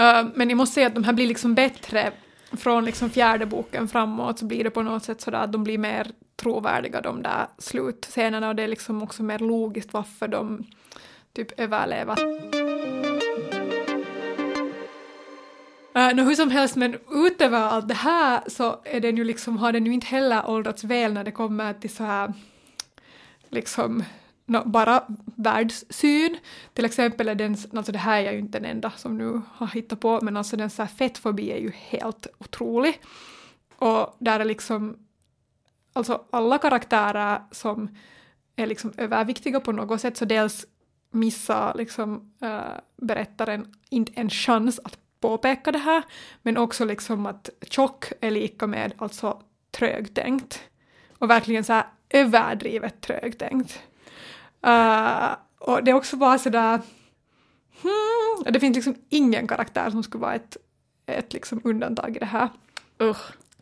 uh, 0.00 0.28
men 0.34 0.50
jag 0.50 0.56
måste 0.56 0.74
säga 0.74 0.86
att 0.86 0.94
de 0.94 1.04
här 1.04 1.12
blir 1.12 1.26
liksom 1.26 1.54
bättre 1.54 2.12
från 2.52 2.84
liksom 2.84 3.10
fjärde 3.10 3.46
boken 3.46 3.88
framåt 3.88 4.38
så 4.38 4.44
blir 4.44 4.64
det 4.64 4.70
på 4.70 4.82
något 4.82 5.04
sätt 5.04 5.20
sådär 5.20 5.38
att 5.38 5.52
de 5.52 5.64
blir 5.64 5.78
mer 5.78 6.10
trovärdiga 6.36 7.00
de 7.00 7.22
där 7.22 7.46
slutscenerna 7.58 8.48
och 8.48 8.56
det 8.56 8.62
är 8.62 8.68
liksom 8.68 9.02
också 9.02 9.22
mer 9.22 9.38
logiskt 9.38 9.92
varför 9.92 10.28
de 10.28 10.64
typ 11.32 11.60
överlever. 11.60 12.16
Uh, 15.96 16.14
no, 16.14 16.22
hur 16.22 16.34
som 16.34 16.50
helst, 16.50 16.76
men 16.76 16.96
utöver 17.10 17.60
allt 17.60 17.88
det 17.88 17.94
här 17.94 18.40
så 18.46 18.80
är 18.84 19.00
den 19.00 19.16
ju 19.16 19.24
liksom, 19.24 19.56
har 19.56 19.72
den 19.72 19.86
ju 19.86 19.92
inte 19.92 20.06
heller 20.06 20.50
åldrats 20.50 20.84
väl 20.84 21.12
när 21.12 21.24
det 21.24 21.32
kommer 21.32 21.72
till 21.74 21.94
så 21.94 22.04
här 22.04 22.32
liksom 23.50 24.04
no, 24.46 24.62
bara 24.64 25.04
världssyn. 25.36 26.38
Till 26.72 26.84
exempel 26.84 27.28
är 27.28 27.34
den, 27.34 27.56
alltså 27.74 27.92
det 27.92 27.98
här 27.98 28.20
är 28.20 28.24
jag 28.24 28.34
ju 28.34 28.40
inte 28.40 28.58
den 28.58 28.70
enda 28.70 28.90
som 28.90 29.18
nu 29.18 29.42
har 29.54 29.66
hittat 29.66 30.00
på, 30.00 30.20
men 30.22 30.36
alltså 30.36 30.56
den 30.56 30.70
så 30.70 30.82
här 30.82 30.88
fettfobi 30.88 31.50
är 31.50 31.58
ju 31.58 31.70
helt 31.74 32.26
otrolig. 32.38 33.00
Och 33.76 34.16
där 34.18 34.40
är 34.40 34.44
liksom, 34.44 34.96
alltså 35.92 36.24
alla 36.30 36.58
karaktärer 36.58 37.42
som 37.50 37.96
är 38.56 38.66
liksom 38.66 38.92
överviktiga 38.96 39.60
på 39.60 39.72
något 39.72 40.00
sätt, 40.00 40.16
så 40.16 40.24
dels 40.24 40.66
missar 41.10 41.74
liksom 41.74 42.32
äh, 42.40 42.60
berättaren 42.96 43.74
inte 43.90 44.12
en 44.14 44.30
chans 44.30 44.80
att 44.84 44.98
påpeka 45.20 45.72
det 45.72 45.78
här, 45.78 46.02
men 46.42 46.56
också 46.56 46.84
liksom 46.84 47.26
att 47.26 47.50
tjock 47.62 48.12
är 48.20 48.30
lika 48.30 48.66
med 48.66 48.92
alltså 48.98 49.42
trögtänkt. 49.70 50.60
Och 51.18 51.30
verkligen 51.30 51.64
så 51.64 51.72
här 51.72 51.86
överdrivet 52.10 53.00
trögtänkt. 53.00 53.80
Uh, 54.66 55.34
och 55.58 55.84
det 55.84 55.90
är 55.90 55.94
också 55.94 56.16
bara 56.16 56.38
sådär... 56.38 56.80
Hmm, 57.82 58.52
det 58.52 58.60
finns 58.60 58.74
liksom 58.74 58.94
ingen 59.08 59.46
karaktär 59.46 59.90
som 59.90 60.02
skulle 60.02 60.22
vara 60.22 60.34
ett, 60.34 60.56
ett 61.06 61.32
liksom 61.32 61.60
undantag 61.64 62.16
i 62.16 62.18
det 62.18 62.26
här. 62.26 62.48
Uh. 63.02 63.16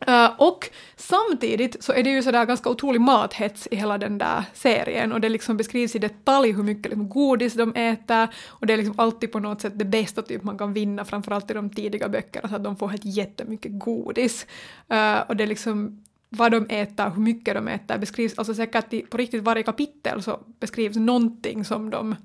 Uh, 0.07 0.41
och 0.41 0.69
samtidigt 0.95 1.83
så 1.83 1.93
är 1.93 2.03
det 2.03 2.09
ju 2.09 2.23
sådär 2.23 2.45
ganska 2.45 2.69
otrolig 2.69 3.01
mathets 3.01 3.67
i 3.71 3.75
hela 3.75 3.97
den 3.97 4.17
där 4.17 4.43
serien 4.53 5.13
och 5.13 5.21
det 5.21 5.29
liksom 5.29 5.57
beskrivs 5.57 5.95
i 5.95 5.99
detalj 5.99 6.51
hur 6.51 6.63
mycket 6.63 6.91
liksom 6.91 7.09
godis 7.09 7.53
de 7.53 7.75
äter 7.75 8.27
och 8.47 8.67
det 8.67 8.73
är 8.73 8.77
liksom 8.77 8.99
alltid 8.99 9.31
på 9.31 9.39
något 9.39 9.61
sätt 9.61 9.79
det 9.79 9.85
bästa 9.85 10.21
typ 10.21 10.43
man 10.43 10.57
kan 10.57 10.73
vinna 10.73 11.05
framförallt 11.05 11.51
i 11.51 11.53
de 11.53 11.69
tidiga 11.69 12.09
böckerna 12.09 12.49
så 12.49 12.55
att 12.55 12.63
de 12.63 12.75
får 12.75 12.87
helt 12.87 13.05
jättemycket 13.05 13.79
godis. 13.79 14.45
Uh, 14.93 15.19
och 15.19 15.35
det 15.35 15.43
är 15.43 15.47
liksom 15.47 16.03
vad 16.35 16.51
de 16.51 16.65
äter, 16.69 17.09
hur 17.09 17.21
mycket 17.21 17.55
de 17.55 17.67
äter 17.67 17.97
beskrivs, 17.97 18.37
alltså 18.37 18.53
säkert 18.53 18.93
i, 18.93 19.01
på 19.01 19.17
riktigt 19.17 19.43
varje 19.43 19.63
kapitel 19.63 20.23
så 20.23 20.39
beskrivs 20.59 20.95
någonting 20.95 21.65
som 21.65 21.89
de 21.89 22.15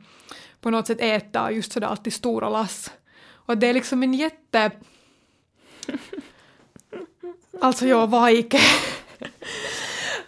på 0.61 0.71
något 0.71 0.87
sätt 0.87 1.01
äter, 1.01 1.51
just 1.51 1.73
sådär 1.73 1.87
alltid 1.87 2.13
stora 2.13 2.49
lass. 2.49 2.91
Och 3.33 3.59
det 3.59 3.67
är 3.67 3.75
liksom 3.75 4.03
en 4.03 4.15
jätte... 4.15 4.71
alltså 7.61 7.87
jag 7.87 8.07
var 8.07 8.29
icke. 8.29 8.61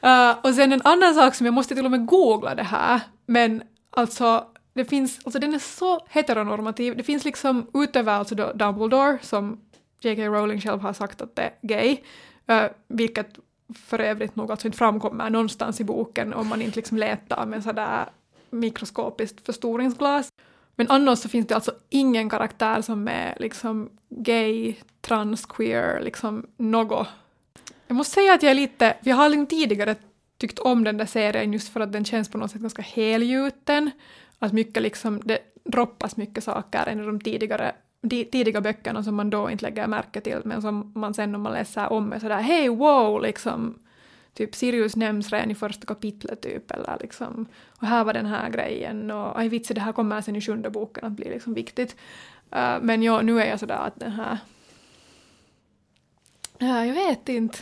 uh, 0.04 0.36
och 0.42 0.54
sen 0.54 0.72
en 0.72 0.82
annan 0.84 1.14
sak 1.14 1.34
som 1.34 1.46
jag 1.46 1.54
måste 1.54 1.74
till 1.74 1.84
och 1.84 1.90
med 1.90 2.06
googla 2.06 2.54
det 2.54 2.62
här, 2.62 3.00
men 3.26 3.62
alltså 3.90 4.46
det 4.74 4.84
finns, 4.84 5.20
alltså 5.24 5.38
den 5.38 5.54
är 5.54 5.58
så 5.58 6.06
heteronormativ, 6.08 6.96
det 6.96 7.02
finns 7.02 7.24
liksom 7.24 7.66
utöver 7.74 8.12
alltså 8.12 8.34
Dumbledore 8.34 9.18
som 9.22 9.60
J.K. 10.00 10.22
Rowling 10.22 10.60
själv 10.60 10.80
har 10.80 10.92
sagt 10.92 11.22
att 11.22 11.36
det 11.36 11.42
är 11.42 11.52
gay, 11.62 11.96
uh, 12.50 12.70
vilket 12.88 13.38
för 13.74 13.98
övrigt 13.98 14.36
nog 14.36 14.50
alltså 14.50 14.68
inte 14.68 14.78
framkommer 14.78 15.30
någonstans 15.30 15.80
i 15.80 15.84
boken 15.84 16.34
om 16.34 16.48
man 16.48 16.62
inte 16.62 16.76
liksom 16.76 16.96
letar 16.98 17.46
med 17.46 17.62
sådär 17.62 18.08
mikroskopiskt 18.50 19.46
förstoringsglas. 19.46 20.28
Men 20.76 20.90
annars 20.90 21.18
så 21.18 21.28
finns 21.28 21.46
det 21.46 21.54
alltså 21.54 21.74
ingen 21.88 22.30
karaktär 22.30 22.82
som 22.82 23.08
är 23.08 23.36
liksom 23.40 23.90
gay, 24.08 24.74
trans, 25.00 25.46
queer, 25.46 26.00
liksom 26.00 26.46
något. 26.56 27.08
Jag 27.86 27.94
måste 27.96 28.14
säga 28.14 28.34
att 28.34 28.42
jag 28.42 28.50
är 28.50 28.54
lite, 28.54 28.96
vi 29.00 29.10
har 29.10 29.28
liksom 29.28 29.46
tidigare 29.46 29.96
tyckt 30.38 30.58
om 30.58 30.84
den 30.84 30.96
där 30.96 31.06
serien 31.06 31.52
just 31.52 31.68
för 31.68 31.80
att 31.80 31.92
den 31.92 32.04
känns 32.04 32.28
på 32.28 32.38
något 32.38 32.50
sätt 32.50 32.60
ganska 32.60 32.82
helgjuten. 32.82 33.90
Att 34.38 34.52
mycket 34.52 34.82
liksom, 34.82 35.20
det 35.24 35.38
droppas 35.64 36.16
mycket 36.16 36.44
saker 36.44 36.86
än 36.86 37.00
i 37.00 37.06
de 37.06 37.20
tidigare 37.20 37.74
tidiga 38.08 38.60
böckerna 38.60 39.02
som 39.02 39.14
man 39.14 39.30
då 39.30 39.50
inte 39.50 39.64
lägger 39.64 39.86
märke 39.86 40.20
till 40.20 40.40
men 40.44 40.62
som 40.62 40.92
man 40.94 41.14
sen 41.14 41.34
om 41.34 41.42
man 41.42 41.52
läser 41.52 41.92
om 41.92 42.12
är 42.12 42.18
sådär 42.18 42.40
hej 42.40 42.68
wow 42.68 43.22
liksom 43.22 43.78
typ 44.34 44.54
Sirius 44.54 44.96
nämns 44.96 45.32
redan 45.32 45.50
i 45.50 45.54
första 45.54 45.86
kapitlet 45.86 46.42
typ 46.42 46.70
eller 46.70 46.96
liksom 47.00 47.46
och 47.68 47.86
här 47.86 48.04
var 48.04 48.12
den 48.12 48.26
här 48.26 48.50
grejen 48.50 49.10
och 49.10 49.38
aj 49.38 49.48
vitsi 49.48 49.74
det 49.74 49.80
här 49.80 49.92
kommer 49.92 50.20
sen 50.20 50.36
i 50.36 50.40
sjunde 50.40 50.70
boken 50.70 51.04
att 51.04 51.12
bli 51.12 51.28
liksom 51.28 51.54
viktigt. 51.54 51.96
Uh, 52.56 52.78
men 52.82 53.02
ja, 53.02 53.22
nu 53.22 53.40
är 53.40 53.46
jag 53.46 53.60
sådär 53.60 53.86
att 53.86 54.00
den 54.00 54.12
här 54.12 54.38
uh, 56.62 56.86
jag 56.86 56.94
vet 56.94 57.28
inte. 57.28 57.58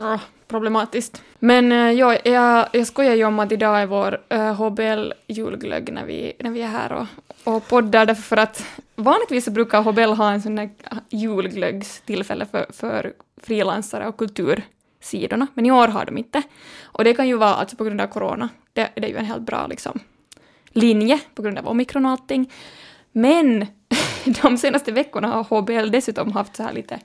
Oh, 0.00 0.20
problematiskt. 0.48 1.22
Men 1.38 1.72
uh, 1.72 1.92
ja, 1.92 2.16
jag, 2.24 2.68
jag 2.72 2.86
skojar 2.86 3.14
ju 3.14 3.24
om 3.24 3.38
att 3.38 3.52
idag 3.52 3.80
är 3.80 3.86
vår 3.86 4.20
eh, 4.28 4.40
uh, 4.40 4.52
HBL 4.52 5.12
julglögg 5.26 5.92
när 5.92 6.04
vi, 6.04 6.32
när 6.38 6.50
vi 6.50 6.62
är 6.62 6.68
här 6.68 6.92
och, 6.92 7.06
och 7.54 7.68
poddar 7.68 8.06
därför 8.06 8.22
för 8.22 8.36
att 8.36 8.64
vanligtvis 8.96 9.44
så 9.44 9.50
brukar 9.50 9.82
HBL 9.82 10.12
ha 10.12 10.32
en 10.32 10.42
sån 10.42 10.56
där 10.56 10.70
eh, 10.90 10.98
julglöggstillfälle 11.10 12.46
för, 12.46 12.66
för 12.70 13.12
frilansare 13.42 14.08
och 14.08 14.16
kultursidorna, 14.16 15.46
men 15.54 15.66
i 15.66 15.70
år 15.70 15.88
har 15.88 16.04
de 16.04 16.18
inte. 16.18 16.42
Och 16.82 17.04
det 17.04 17.14
kan 17.14 17.28
ju 17.28 17.36
vara 17.36 17.54
alltså 17.54 17.76
på 17.76 17.84
grund 17.84 18.00
av 18.00 18.06
corona. 18.06 18.48
Det, 18.72 18.90
det 18.94 19.04
är 19.04 19.10
ju 19.10 19.16
en 19.16 19.24
helt 19.24 19.42
bra 19.42 19.66
liksom, 19.66 20.00
linje 20.68 21.20
på 21.34 21.42
grund 21.42 21.58
av 21.58 21.68
omikron 21.68 22.06
och 22.06 22.12
allting. 22.12 22.52
Men 23.12 23.66
de 24.42 24.58
senaste 24.58 24.92
veckorna 24.92 25.28
har 25.28 25.60
HBL 25.60 25.90
dessutom 25.90 26.32
haft 26.32 26.56
så 26.56 26.62
här 26.62 26.72
lite, 26.72 27.00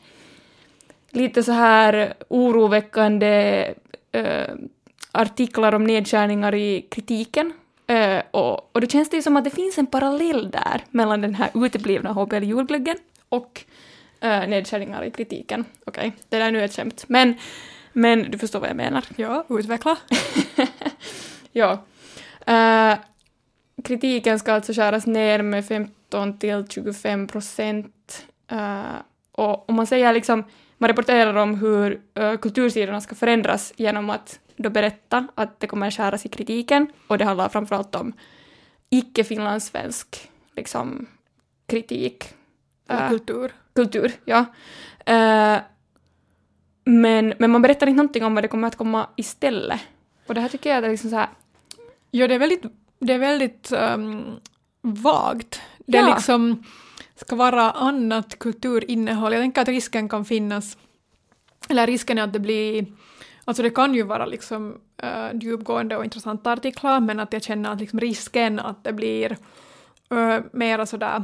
lite 1.15 1.43
så 1.43 1.51
här 1.51 2.13
oroväckande 2.27 3.73
äh, 4.11 4.55
artiklar 5.11 5.75
om 5.75 5.83
nedskärningar 5.83 6.55
i 6.55 6.81
kritiken. 6.81 7.53
Äh, 7.87 8.21
och, 8.31 8.75
och 8.75 8.81
då 8.81 8.87
känns 8.87 9.09
det 9.09 9.15
ju 9.15 9.21
som 9.23 9.37
att 9.37 9.43
det 9.43 9.49
finns 9.49 9.77
en 9.77 9.87
parallell 9.87 10.51
där 10.51 10.81
mellan 10.89 11.21
den 11.21 11.35
här 11.35 11.49
uteblivna 11.53 12.11
HBL 12.11 12.43
julglöggen 12.43 12.97
och 13.29 13.63
äh, 14.19 14.47
nedskärningar 14.47 15.03
i 15.03 15.11
kritiken. 15.11 15.65
Okej, 15.85 16.07
okay, 16.07 16.11
det 16.29 16.37
där 16.37 16.45
är 16.45 16.51
nu 16.51 16.63
ett 16.63 16.75
skämt. 16.75 17.05
Men, 17.07 17.35
men 17.93 18.31
du 18.31 18.37
förstår 18.37 18.59
vad 18.59 18.69
jag 18.69 18.77
menar. 18.77 19.05
Ja, 19.15 19.45
utveckla. 19.49 19.97
ja. 21.51 21.83
Äh, 22.45 22.97
kritiken 23.83 24.39
ska 24.39 24.53
alltså 24.53 24.73
skäras 24.73 25.05
ner 25.05 25.41
med 25.41 25.65
15 25.65 26.39
till 26.39 26.65
25 26.69 27.27
procent. 27.27 28.25
Uh, 28.51 28.95
och 29.31 29.69
om 29.69 29.75
man 29.75 29.87
säger 29.87 30.13
liksom, 30.13 30.43
man 30.77 30.87
rapporterar 30.87 31.35
om 31.35 31.55
hur 31.55 32.01
uh, 32.19 32.37
kultursidorna 32.37 33.01
ska 33.01 33.15
förändras 33.15 33.73
genom 33.75 34.09
att 34.09 34.39
då 34.55 34.69
berätta 34.69 35.27
att 35.35 35.59
det 35.59 35.67
kommer 35.67 35.91
skäras 35.91 36.25
i 36.25 36.29
kritiken 36.29 36.87
och 37.07 37.17
det 37.17 37.25
handlar 37.25 37.49
framförallt 37.49 37.95
om 37.95 38.13
icke-finlandssvensk 38.89 40.29
liksom, 40.55 41.05
kritik. 41.67 42.23
Uh, 42.91 43.09
kultur. 43.09 43.51
Kultur, 43.73 44.11
ja. 44.25 44.39
Uh, 45.09 45.61
men, 46.85 47.33
men 47.39 47.51
man 47.51 47.61
berättar 47.61 47.87
inte 47.87 47.97
någonting 47.97 48.23
om 48.23 48.35
vad 48.35 48.43
det 48.43 48.47
kommer 48.47 48.67
att 48.67 48.75
komma 48.75 49.09
istället. 49.15 49.81
Och 50.27 50.33
det 50.33 50.41
här 50.41 50.49
tycker 50.49 50.69
jag 50.69 50.85
är 50.85 50.89
liksom 50.89 51.09
så 51.09 51.15
här... 51.15 51.29
Ja, 52.11 52.27
det 52.27 52.35
är 52.35 52.39
väldigt 52.39 52.63
det 52.99 53.13
är 53.13 53.19
väldigt 53.19 53.71
um, 53.71 54.39
vagt. 54.81 55.61
Det 55.85 55.97
ja. 55.97 56.15
liksom 56.15 56.63
ska 57.15 57.35
vara 57.35 57.71
annat 57.71 58.39
kulturinnehåll. 58.39 59.33
Jag 59.33 59.41
tänker 59.41 59.61
att 59.61 59.67
risken 59.67 60.09
kan 60.09 60.25
finnas, 60.25 60.77
eller 61.69 61.87
risken 61.87 62.17
är 62.17 62.23
att 62.23 62.33
det 62.33 62.39
blir 62.39 62.85
Alltså 63.47 63.63
det 63.63 63.69
kan 63.69 63.95
ju 63.95 64.03
vara 64.03 64.25
liksom 64.25 64.77
uh, 65.03 65.39
djupgående 65.41 65.97
och 65.97 66.03
intressanta 66.03 66.51
artiklar 66.51 66.99
men 66.99 67.19
att 67.19 67.33
jag 67.33 67.43
känner 67.43 67.71
att 67.71 67.79
liksom 67.79 67.99
risken 67.99 68.59
att 68.59 68.83
det 68.83 68.93
blir 68.93 69.37
uh, 70.13 70.39
mera 70.51 70.85
sådär 70.85 71.23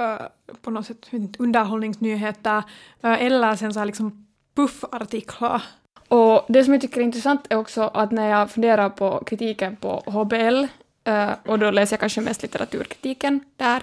uh, 0.00 0.26
på 0.62 0.70
något 0.70 0.86
sätt 0.86 1.08
underhållningsnyheter 1.38 2.58
uh, 3.04 3.22
eller 3.22 3.56
sen 3.56 3.72
så 3.72 3.78
här 3.78 3.86
liksom 3.86 4.26
puffartiklar 4.54 5.62
och 6.12 6.44
det 6.48 6.64
som 6.64 6.72
jag 6.74 6.80
tycker 6.80 7.00
är 7.00 7.04
intressant 7.04 7.46
är 7.48 7.56
också 7.56 7.82
att 7.82 8.12
när 8.12 8.30
jag 8.30 8.50
funderar 8.50 8.88
på 8.88 9.24
kritiken 9.26 9.76
på 9.76 10.02
HBL, 10.06 10.66
uh, 11.08 11.32
och 11.46 11.58
då 11.58 11.70
läser 11.70 11.94
jag 11.94 12.00
kanske 12.00 12.20
mest 12.20 12.42
litteraturkritiken 12.42 13.40
där, 13.56 13.82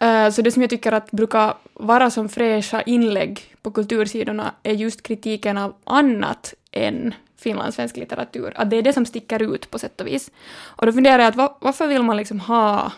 Eh, 0.00 0.30
så 0.30 0.42
det 0.42 0.52
som 0.52 0.62
jag 0.62 0.70
tycker 0.70 0.92
att 0.92 1.10
brukar 1.10 1.54
vara 1.74 2.10
som 2.10 2.28
fräscha 2.28 2.82
inlägg 2.82 3.54
på 3.62 3.70
kultursidorna 3.70 4.54
är 4.62 4.72
just 4.72 5.02
kritiken 5.02 5.58
av 5.58 5.74
annat 5.84 6.54
än 6.72 7.14
finlandssvensk 7.36 7.96
litteratur, 7.96 8.52
att 8.56 8.70
det 8.70 8.76
är 8.76 8.82
det 8.82 8.92
som 8.92 9.06
sticker 9.06 9.54
ut 9.54 9.70
på 9.70 9.78
sätt 9.78 10.00
och 10.00 10.06
vis. 10.06 10.30
Och 10.60 10.86
då 10.86 10.92
funderar 10.92 11.18
jag 11.18 11.28
att 11.28 11.56
varför 11.60 11.86
vill 11.86 12.02
man 12.02 12.16
liksom 12.16 12.40
ha 12.40 12.92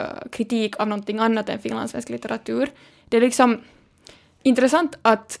uh, 0.00 0.28
kritik 0.32 0.80
av 0.80 0.88
någonting 0.88 1.18
annat 1.18 1.48
än 1.48 1.58
finlandssvensk 1.58 2.08
litteratur? 2.08 2.70
Det 3.04 3.16
är 3.16 3.20
liksom 3.20 3.60
intressant 4.42 4.98
att 5.02 5.40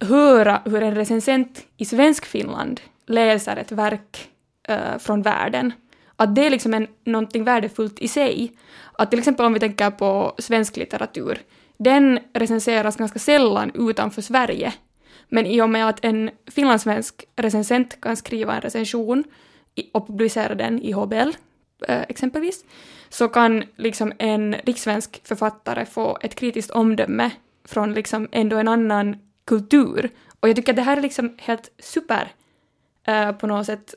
höra 0.00 0.62
hur 0.64 0.82
en 0.82 0.94
recensent 0.94 1.66
i 1.76 1.84
Svenskfinland 1.84 2.80
läser 3.06 3.56
ett 3.56 3.72
verk 3.72 4.28
uh, 4.70 4.98
från 4.98 5.22
världen. 5.22 5.72
Att 6.16 6.34
det 6.34 6.46
är 6.46 6.50
liksom 6.50 6.74
en, 6.74 6.86
någonting 7.04 7.44
värdefullt 7.44 7.98
i 7.98 8.08
sig. 8.08 8.52
Att 8.92 9.10
till 9.10 9.18
exempel 9.18 9.46
om 9.46 9.52
vi 9.52 9.60
tänker 9.60 9.90
på 9.90 10.34
svensk 10.38 10.76
litteratur, 10.76 11.38
den 11.76 12.18
recenseras 12.32 12.96
ganska 12.96 13.18
sällan 13.18 13.72
utanför 13.74 14.22
Sverige. 14.22 14.74
Men 15.28 15.46
i 15.46 15.62
och 15.62 15.70
med 15.70 15.88
att 15.88 16.04
en 16.04 16.30
finlandssvensk 16.50 17.24
recensent 17.36 18.00
kan 18.00 18.16
skriva 18.16 18.54
en 18.54 18.60
recension 18.60 19.24
och 19.92 20.06
publicera 20.06 20.54
den 20.54 20.82
i 20.82 20.92
HBL, 20.92 21.30
eh, 21.88 22.02
exempelvis, 22.08 22.64
så 23.08 23.28
kan 23.28 23.64
liksom 23.76 24.12
en 24.18 24.54
rikssvensk 24.64 25.20
författare 25.24 25.86
få 25.86 26.18
ett 26.20 26.34
kritiskt 26.34 26.70
omdöme 26.70 27.30
från 27.64 27.94
liksom 27.94 28.28
ändå 28.32 28.56
en 28.56 28.68
annan 28.68 29.16
kultur. 29.44 30.10
Och 30.40 30.48
jag 30.48 30.56
tycker 30.56 30.72
att 30.72 30.76
det 30.76 30.82
här 30.82 30.96
är 30.96 31.02
liksom 31.02 31.34
helt 31.38 31.70
super 31.78 32.32
eh, 33.06 33.32
på 33.32 33.46
något 33.46 33.66
sätt 33.66 33.94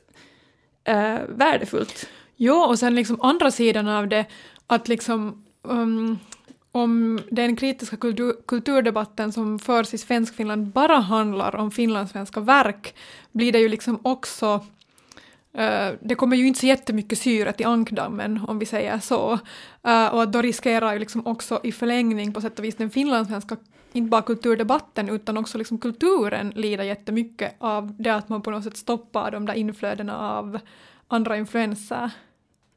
uh, 0.88 1.20
värdefullt. 1.28 2.08
Ja, 2.36 2.66
och 2.66 2.78
sen 2.78 2.94
liksom 2.94 3.20
andra 3.20 3.50
sidan 3.50 3.88
av 3.88 4.08
det, 4.08 4.24
att 4.66 4.88
liksom 4.88 5.44
um, 5.62 6.18
om 6.72 7.20
den 7.30 7.56
kritiska 7.56 7.96
kultur, 7.96 8.34
kulturdebatten 8.46 9.32
som 9.32 9.58
förs 9.58 9.94
i 9.94 9.98
Svenskfinland 9.98 10.66
bara 10.66 10.96
handlar 10.96 11.56
om 11.56 11.70
finlandssvenska 11.70 12.40
verk, 12.40 12.94
blir 13.32 13.52
det 13.52 13.58
ju 13.58 13.68
liksom 13.68 14.00
också 14.02 14.64
Uh, 15.58 15.96
det 16.00 16.14
kommer 16.14 16.36
ju 16.36 16.46
inte 16.46 16.60
så 16.60 16.66
jättemycket 16.66 17.18
syre 17.18 17.52
till 17.52 17.66
ankdammen 17.66 18.40
om 18.48 18.58
vi 18.58 18.66
säger 18.66 18.98
så. 18.98 19.38
Uh, 19.88 20.06
och 20.14 20.28
då 20.28 20.42
riskerar 20.42 20.92
ju 20.92 20.98
liksom 20.98 21.26
också 21.26 21.60
i 21.62 21.72
förlängning 21.72 22.32
på 22.32 22.40
sätt 22.40 22.58
och 22.58 22.64
vis 22.64 22.76
den 22.76 22.90
finlandssvenska 22.90 23.56
inte 23.92 24.10
bara 24.10 24.22
kulturdebatten 24.22 25.08
utan 25.08 25.36
också 25.36 25.58
liksom 25.58 25.78
kulturen 25.78 26.50
lider 26.50 26.84
jättemycket 26.84 27.54
av 27.58 27.94
det 27.98 28.10
att 28.10 28.28
man 28.28 28.42
på 28.42 28.50
något 28.50 28.64
sätt 28.64 28.76
stoppar 28.76 29.30
de 29.30 29.46
där 29.46 29.54
inflödena 29.54 30.18
av 30.18 30.58
andra 31.08 31.36
influenser. 31.36 32.10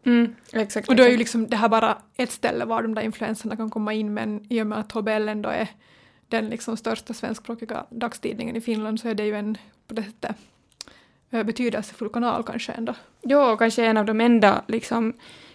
Mm, 0.05 0.35
exakt, 0.53 0.89
och 0.89 0.95
då 0.95 1.03
är 1.03 1.09
ju 1.09 1.17
liksom 1.17 1.47
det 1.47 1.57
här 1.57 1.69
bara 1.69 1.97
ett 2.15 2.31
ställe 2.31 2.65
var 2.65 2.81
de 2.81 2.95
där 2.95 3.01
influenserna 3.01 3.55
kan 3.55 3.69
komma 3.69 3.93
in 3.93 4.13
men 4.13 4.45
i 4.49 4.61
och 4.61 4.67
med 4.67 4.79
att 4.79 4.91
HBL 4.91 5.29
ändå 5.29 5.49
är 5.49 5.67
den 6.27 6.49
liksom 6.49 6.77
största 6.77 7.13
svenskspråkiga 7.13 7.85
dagstidningen 7.89 8.55
i 8.55 8.61
Finland 8.61 8.99
så 8.99 9.07
är 9.07 9.15
det 9.15 9.25
ju 9.25 9.35
en 9.35 9.57
på 9.87 9.93
det 9.93 10.03
sättet 10.03 10.35
betydelsefull 11.29 12.09
kanal 12.09 12.43
kanske 12.43 12.71
ändå. 12.71 12.95
Jo, 13.21 13.57
kanske 13.57 13.85
en 13.85 13.97
av 13.97 14.05
de 14.05 14.21
enda 14.21 14.63
liksom 14.67 15.13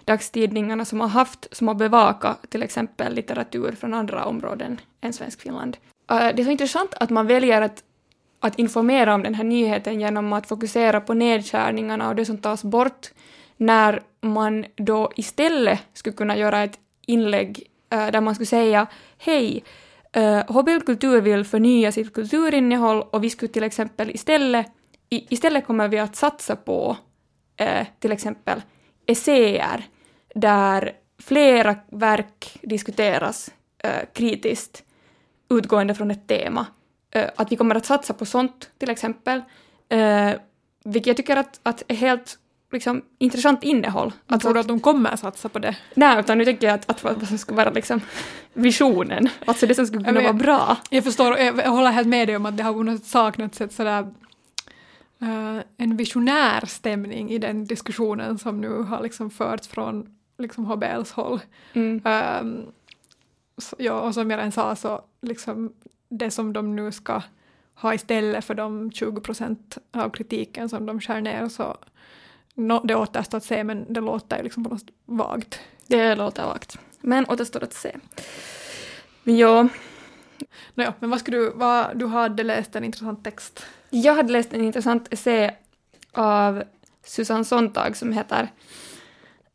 dagstidningarna 0.09 0.85
som 0.85 1.01
har 1.01 1.09
haft, 1.09 1.47
som 1.53 1.69
har 1.69 1.75
bevakat 1.75 2.51
till 2.51 2.63
exempel 2.63 3.15
litteratur 3.15 3.73
från 3.73 3.95
andra 3.95 4.25
områden 4.25 4.81
än 5.01 5.13
Svenskfinland. 5.13 5.77
Finland. 6.09 6.29
Äh, 6.31 6.37
det 6.37 6.43
är 6.43 6.45
så 6.45 6.51
intressant 6.51 6.95
att 6.95 7.11
man 7.11 7.27
väljer 7.27 7.63
att, 7.63 7.83
att 8.41 8.59
informera 8.59 9.15
om 9.15 9.23
den 9.23 9.35
här 9.35 9.45
nyheten 9.45 10.01
genom 10.01 10.33
att 10.33 10.49
fokusera 10.49 11.01
på 11.01 11.15
nedskärningarna 11.15 12.09
och 12.09 12.17
det 12.17 12.25
som 12.25 12.39
tas 12.39 12.65
bort, 12.65 13.11
när 13.57 14.03
man 14.21 14.65
då 14.77 15.11
istället 15.17 15.81
skulle 15.93 16.17
kunna 16.17 16.37
göra 16.37 16.63
ett 16.63 16.79
inlägg 17.07 17.63
äh, 17.91 18.11
där 18.11 18.21
man 18.21 18.35
skulle 18.35 18.47
säga 18.47 18.87
hej, 19.19 19.65
äh, 20.13 20.53
HBL 20.53 20.81
Kultur 20.87 21.21
vill 21.21 21.45
förnya 21.45 21.93
sitt 21.93 22.15
kulturinnehåll 22.15 23.03
och 23.11 23.25
vi 23.25 23.31
skulle 23.31 23.53
till 23.53 23.63
exempel 23.63 24.11
istället, 24.11 24.67
istället 25.11 25.67
kommer 25.67 25.89
vi 25.89 25.99
att 25.99 26.17
satsa 26.17 26.57
på 26.57 26.97
till 28.01 28.13
exempel 28.13 28.63
essäer 29.07 29.87
där 30.41 30.93
flera 31.23 31.77
verk 31.91 32.59
diskuteras 32.63 33.51
äh, 33.79 33.91
kritiskt 34.15 34.83
utgående 35.51 35.95
från 35.95 36.11
ett 36.11 36.27
tema. 36.27 36.67
Äh, 37.11 37.25
att 37.37 37.53
vi 37.53 37.57
kommer 37.57 37.75
att 37.75 37.87
satsa 37.87 38.15
på 38.15 38.27
sånt 38.27 38.71
till 38.79 38.91
exempel, 38.91 39.43
äh, 39.89 40.33
vilket 40.85 41.07
jag 41.07 41.17
tycker 41.17 41.37
att, 41.37 41.61
att 41.63 41.83
är 41.89 41.95
helt 41.95 42.39
liksom, 42.73 43.03
intressant 43.19 43.65
innehåll. 43.65 44.13
Alltså, 44.27 44.47
tror 44.47 44.55
du 44.55 44.61
att 44.61 44.69
de 44.69 44.81
kommer 44.81 45.11
att 45.11 45.21
satsa 45.21 45.49
på 45.49 45.59
det? 45.59 45.77
Nej, 45.95 46.21
utan 46.21 46.39
nu 46.39 46.45
tänker 46.45 46.67
jag 46.67 46.75
att, 46.75 46.91
att 46.91 47.05
vad 47.05 47.29
som 47.29 47.39
ska 47.39 47.55
vara 47.55 47.71
liksom 47.71 48.01
visionen, 48.53 49.29
alltså 49.45 49.67
det 49.67 49.75
som 49.75 49.87
skulle 49.87 50.05
kunna 50.05 50.21
vara 50.21 50.33
bra. 50.33 50.77
Jag 50.91 51.05
förstår, 51.05 51.39
jag, 51.39 51.59
jag 51.59 51.71
håller 51.71 51.91
helt 51.91 52.09
med 52.09 52.29
dig 52.29 52.37
om 52.37 52.47
att 52.47 52.57
det 52.57 52.63
har 52.63 52.73
på 52.73 52.83
något 52.83 52.99
sätt 52.99 53.07
saknats 53.07 53.61
ett 53.61 53.73
sådär 53.73 54.07
Uh, 55.23 55.61
en 55.77 55.97
visionär 55.97 56.67
stämning 56.67 57.31
i 57.31 57.39
den 57.39 57.65
diskussionen 57.65 58.39
som 58.39 58.61
nu 58.61 58.83
har 58.83 59.03
liksom 59.03 59.31
förts 59.31 59.69
från 59.69 60.18
liksom 60.39 60.65
HBLs 60.65 61.13
håll. 61.13 61.41
Mm. 61.73 62.01
Um, 62.05 62.73
så, 63.59 63.77
ja, 63.79 64.01
och 64.01 64.15
som 64.15 64.31
jag 64.31 64.39
redan 64.39 64.53
sa 64.53 64.77
så 64.77 65.03
liksom 65.21 65.73
det 66.09 66.31
som 66.31 66.53
de 66.53 66.77
nu 66.77 66.93
ska 66.93 67.23
ha 67.75 67.95
istället 67.95 68.45
för 68.45 68.55
de 68.55 68.93
20 68.93 69.21
procent 69.21 69.79
av 69.93 70.11
kritiken 70.11 70.69
som 70.69 70.87
de 70.87 71.01
skär 71.01 71.21
ner 71.21 71.49
så 71.49 71.77
no, 72.55 72.81
det 72.85 72.95
återstår 72.95 73.39
att 73.39 73.45
se 73.45 73.65
men 73.65 73.93
det 73.93 74.01
låter 74.01 74.43
liksom 74.43 74.65
på 74.65 74.71
något 74.71 74.91
vagt. 75.05 75.61
Det 75.87 76.15
låter 76.15 76.47
vagt. 76.47 76.79
Men 77.01 77.25
återstår 77.29 77.65
att 77.65 77.75
se. 77.75 77.97
Ja. 79.25 79.69
Nåja, 80.75 80.95
men 80.99 81.11
vad 81.11 81.21
skulle 81.21 81.37
du, 81.37 81.51
vad, 81.55 81.99
du 81.99 82.07
hade 82.07 82.43
läst 82.43 82.77
en 82.77 82.85
intressant 82.85 83.25
text? 83.25 83.67
Jag 83.91 84.15
hade 84.15 84.33
läst 84.33 84.53
en 84.53 84.65
intressant 84.65 85.13
essä 85.13 85.55
av 86.13 86.63
Susanne 87.05 87.45
Sontag 87.45 87.97
som 87.97 88.13
heter 88.13 88.49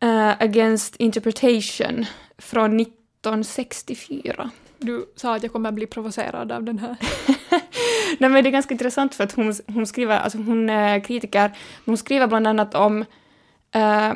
uh, 0.04 0.34
Against 0.40 0.96
Interpretation 0.96 2.06
från 2.38 2.80
1964. 2.80 4.52
Du 4.78 5.06
sa 5.16 5.36
att 5.36 5.44
jag 5.44 5.52
kommer 5.52 5.70
att 5.70 5.76
bli 5.76 5.88
provocerad 5.88 6.52
av 6.52 6.64
den 6.64 6.80
här. 6.80 6.96
Nej 8.20 8.30
men 8.30 8.44
det 8.44 8.50
är 8.50 8.52
ganska 8.52 8.74
intressant 8.74 9.16
för 9.16 9.24
att 9.24 9.32
hon, 9.32 9.54
hon 9.68 9.88
skriver, 9.88 10.20
alltså 10.20 10.38
hon 10.38 10.70
är 10.70 11.00
kritiker, 11.00 11.48
men 11.50 11.92
hon 11.92 11.98
skriver 11.98 12.28
bland 12.28 12.48
annat 12.48 12.76
om 12.76 13.06
uh, 13.76 14.14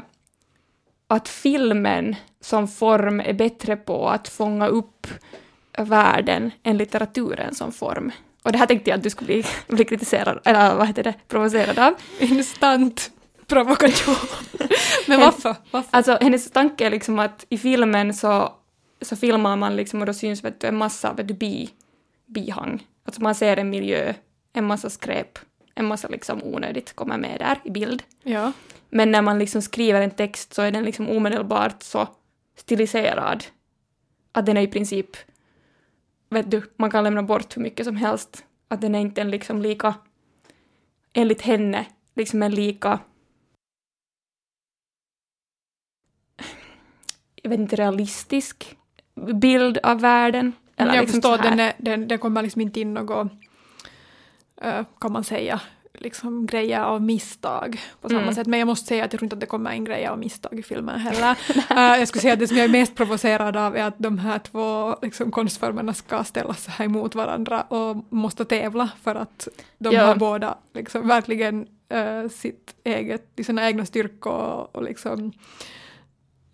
att 1.08 1.30
filmen 1.30 2.16
som 2.42 2.68
form 2.68 3.20
är 3.20 3.34
bättre 3.34 3.76
på 3.76 4.10
att 4.10 4.28
fånga 4.28 4.68
upp 4.68 5.08
världen 5.78 6.52
än 6.64 6.78
litteraturen 6.78 7.56
som 7.56 7.72
form. 7.72 8.12
Och 8.44 8.52
det 8.52 8.58
här 8.58 8.66
tänkte 8.66 8.90
jag 8.90 8.98
att 8.98 9.04
du 9.04 9.10
skulle 9.10 9.26
bli, 9.26 9.44
bli 9.76 9.86
kritiserad, 9.86 10.40
eller 10.46 10.76
vad 10.76 10.88
heter 10.88 11.04
det, 11.04 11.14
provocerad 11.28 11.80
av. 11.80 11.94
Instant 12.20 13.12
provokation. 13.48 14.16
Men 15.08 15.20
varför? 15.20 15.56
varför? 15.72 15.98
Alltså 15.98 16.18
hennes 16.22 16.52
tanke 16.52 16.86
är 16.86 16.90
liksom 16.90 17.20
att 17.20 17.46
i 17.50 17.58
filmen 17.58 18.14
så, 18.14 18.54
så 19.02 19.16
filmar 19.16 19.56
man 19.56 19.76
liksom 19.76 20.00
och 20.00 20.06
då 20.06 20.14
syns 20.14 20.44
vet 20.44 20.60
du, 20.60 20.68
en 20.68 20.78
massa 20.78 21.14
vet 21.14 21.28
du, 21.28 21.34
bi, 21.34 21.70
bihang. 22.26 22.88
Alltså 23.06 23.22
man 23.22 23.36
ser 23.36 23.58
en 23.58 23.70
miljö, 23.70 24.14
en 24.54 24.66
massa 24.66 24.90
skräp, 24.90 25.40
en 25.76 25.86
massa 25.86 26.08
liksom 26.08 26.44
onödigt 26.44 26.94
kommer 26.96 27.18
med 27.18 27.40
där 27.40 27.60
i 27.64 27.70
bild. 27.70 28.04
Ja. 28.24 28.52
Men 28.90 29.12
när 29.12 29.22
man 29.22 29.40
liksom 29.40 29.62
skriver 29.62 30.02
en 30.02 30.12
text 30.12 30.54
så 30.54 30.62
är 30.62 30.72
den 30.72 30.84
liksom 30.84 31.10
omedelbart 31.10 31.84
så 31.84 32.08
stiliserad 32.56 33.44
att 34.32 34.46
den 34.46 34.58
är 34.58 34.62
i 34.62 34.68
princip, 34.68 35.18
vet 36.30 36.52
du, 36.52 36.62
man 36.76 36.92
kan 36.92 37.04
lämna 37.04 37.24
bort 37.24 37.58
hur 37.58 37.62
mycket 37.62 37.86
som 37.86 37.96
helst. 37.96 38.44
Att 38.68 38.82
den 38.82 38.96
är 38.96 39.00
inte 39.00 39.22
en 39.22 39.32
liksom 39.32 39.62
lika, 39.62 39.94
enligt 41.14 41.42
henne, 41.42 41.86
liksom 42.16 42.44
en 42.44 42.52
lika 42.52 43.00
jag 47.48 47.50
vet 47.50 47.60
inte, 47.60 47.76
realistisk 47.76 48.76
bild 49.34 49.78
av 49.84 50.02
världen. 50.02 50.54
Eller 50.78 50.94
jag 50.96 51.02
liksom 51.02 51.22
förstår, 51.22 51.38
den, 51.44 51.60
är, 51.60 51.74
den, 51.78 52.08
den 52.08 52.20
kommer 52.20 52.42
liksom 52.42 52.62
inte 52.62 52.80
in 52.80 52.94
något, 52.94 53.32
eh, 54.62 54.86
kan 55.00 55.12
man 55.12 55.24
säga, 55.24 55.62
liksom 55.94 56.46
grejer 56.46 56.82
av 56.82 57.02
misstag 57.02 57.80
på 58.02 58.10
samma 58.10 58.22
Mm. 58.22 58.34
sätt. 58.36 58.48
Men 58.48 58.60
jag 58.60 58.66
måste 58.66 58.88
säga 58.88 59.04
att 59.06 59.14
jag 59.14 59.20
tror 59.20 59.26
inte 59.26 59.34
att 59.36 59.40
det 59.40 59.46
kommer 59.46 59.72
in 59.72 59.84
grejer 59.86 60.10
av 60.10 60.20
misstag 60.20 60.60
i 60.60 60.64
filmen 60.64 61.00
heller. 61.00 61.38
Eh, 61.70 62.00
jag 62.00 62.08
skulle 62.08 62.22
säga 62.22 62.34
att 62.34 62.40
det 62.40 62.48
som 62.48 62.58
jag 62.58 62.64
är 62.64 62.70
mest 62.70 62.96
provocerad 62.96 63.58
av 63.58 63.76
är 63.78 63.84
att 63.84 63.96
de 64.00 64.20
här 64.20 64.40
två 64.40 64.96
liksom, 65.02 65.32
konstformerna 65.32 65.94
ska 65.94 66.24
ställas 66.24 66.64
så 66.64 66.72
här 66.72 66.86
emot 66.86 67.16
varandra 67.16 67.62
och 67.62 67.98
måste 68.10 68.46
tävla 68.46 68.90
för 69.02 69.16
att 69.16 69.48
de 69.78 69.94
Ja. 69.96 70.06
har 70.06 70.16
båda 70.16 70.58
liksom, 70.74 71.08
verkligen 71.08 71.68
eh, 71.90 72.28
sitt 72.30 72.76
eget, 72.84 73.26
sina 73.46 73.68
egna 73.68 73.86
styrkor 73.86 74.34
och, 74.34 74.76
och 74.76 74.84
liksom 74.84 75.32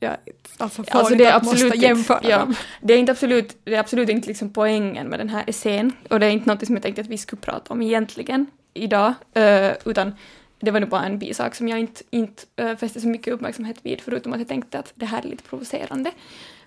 Ja, 0.03 0.17
alltså 0.57 0.83
Alltså, 0.91 1.15
det 1.15 1.25
är 1.25 1.36
absolut 1.36 1.75
jämföra 1.75 2.19
ja. 2.24 2.38
dem. 2.38 2.55
Det 2.81 2.93
är, 2.93 2.98
inte 2.98 3.12
absolut, 3.12 3.57
det 3.63 3.75
är 3.75 3.79
absolut 3.79 4.10
inte 4.10 4.27
liksom 4.27 4.53
poängen 4.53 5.07
med 5.07 5.19
den 5.19 5.29
här 5.29 5.43
essän 5.48 5.91
och 6.10 6.19
det 6.19 6.25
är 6.25 6.29
inte 6.29 6.50
något 6.50 6.65
som 6.65 6.75
jag 6.75 6.83
tänkte 6.83 7.01
att 7.01 7.07
vi 7.07 7.17
skulle 7.17 7.41
prata 7.41 7.74
om 7.74 7.81
egentligen 7.81 8.45
idag, 8.74 9.13
eh, 9.33 9.72
utan 9.86 10.15
det 10.60 10.72
var 10.72 10.79
nu 10.79 10.86
bara 10.86 11.05
en 11.05 11.19
bisak 11.19 11.55
som 11.55 11.67
jag 11.67 11.79
inte, 11.79 12.01
inte 12.10 12.43
uh, 12.62 12.75
fäste 12.75 13.01
så 13.01 13.07
mycket 13.07 13.33
uppmärksamhet 13.33 13.77
vid, 13.81 14.01
förutom 14.01 14.33
att 14.33 14.39
jag 14.39 14.48
tänkte 14.48 14.79
att 14.79 14.91
det 14.95 15.05
här 15.05 15.25
är 15.25 15.27
lite 15.27 15.43
provocerande. 15.43 16.12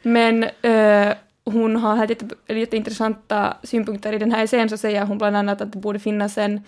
Men 0.03 0.43
eh, 0.43 1.15
hon 1.45 1.77
har 1.77 1.97
här 1.97 2.09
jätte, 2.09 2.55
jätteintressanta 2.55 3.57
synpunkter 3.63 4.13
i 4.13 4.19
den 4.19 4.33
här 4.33 4.45
essän, 4.45 4.69
så 4.69 4.77
säger 4.77 5.05
hon 5.05 5.19
bland 5.19 5.37
annat 5.37 5.61
att 5.61 5.73
det 5.73 5.79
borde 5.79 5.99
finnas 5.99 6.39
en... 6.39 6.61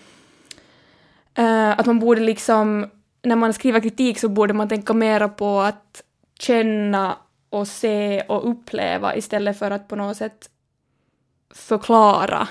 eh, 1.35 1.79
att 1.79 1.85
man 1.85 1.99
borde 1.99 2.21
liksom... 2.21 2.89
När 3.21 3.35
man 3.35 3.53
skriver 3.53 3.79
kritik 3.79 4.19
så 4.19 4.29
borde 4.29 4.53
man 4.53 4.69
tänka 4.69 4.93
mera 4.93 5.29
på 5.29 5.59
att 5.59 6.03
känna 6.39 7.17
och 7.49 7.67
se 7.67 8.21
och 8.21 8.49
uppleva 8.49 9.15
istället 9.15 9.59
för 9.59 9.71
att 9.71 9.87
på 9.87 9.95
något 9.95 10.17
sätt 10.17 10.49
förklara 11.53 12.47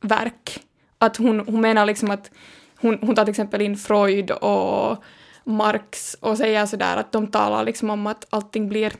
verk. 0.00 0.60
Att 0.98 1.16
hon, 1.16 1.40
hon 1.40 1.60
menar 1.60 1.86
liksom 1.86 2.10
att 2.10 2.30
hon, 2.76 2.98
hon 3.00 3.14
tar 3.14 3.24
till 3.24 3.30
exempel 3.30 3.62
in 3.62 3.76
Freud 3.76 4.30
och 4.30 5.04
Marx 5.44 6.14
och 6.14 6.36
säger 6.36 6.66
sådär 6.66 6.96
att 6.96 7.12
de 7.12 7.26
talar 7.26 7.64
liksom 7.64 7.90
om 7.90 8.06
att 8.06 8.26
allting 8.30 8.68
blir 8.68 8.92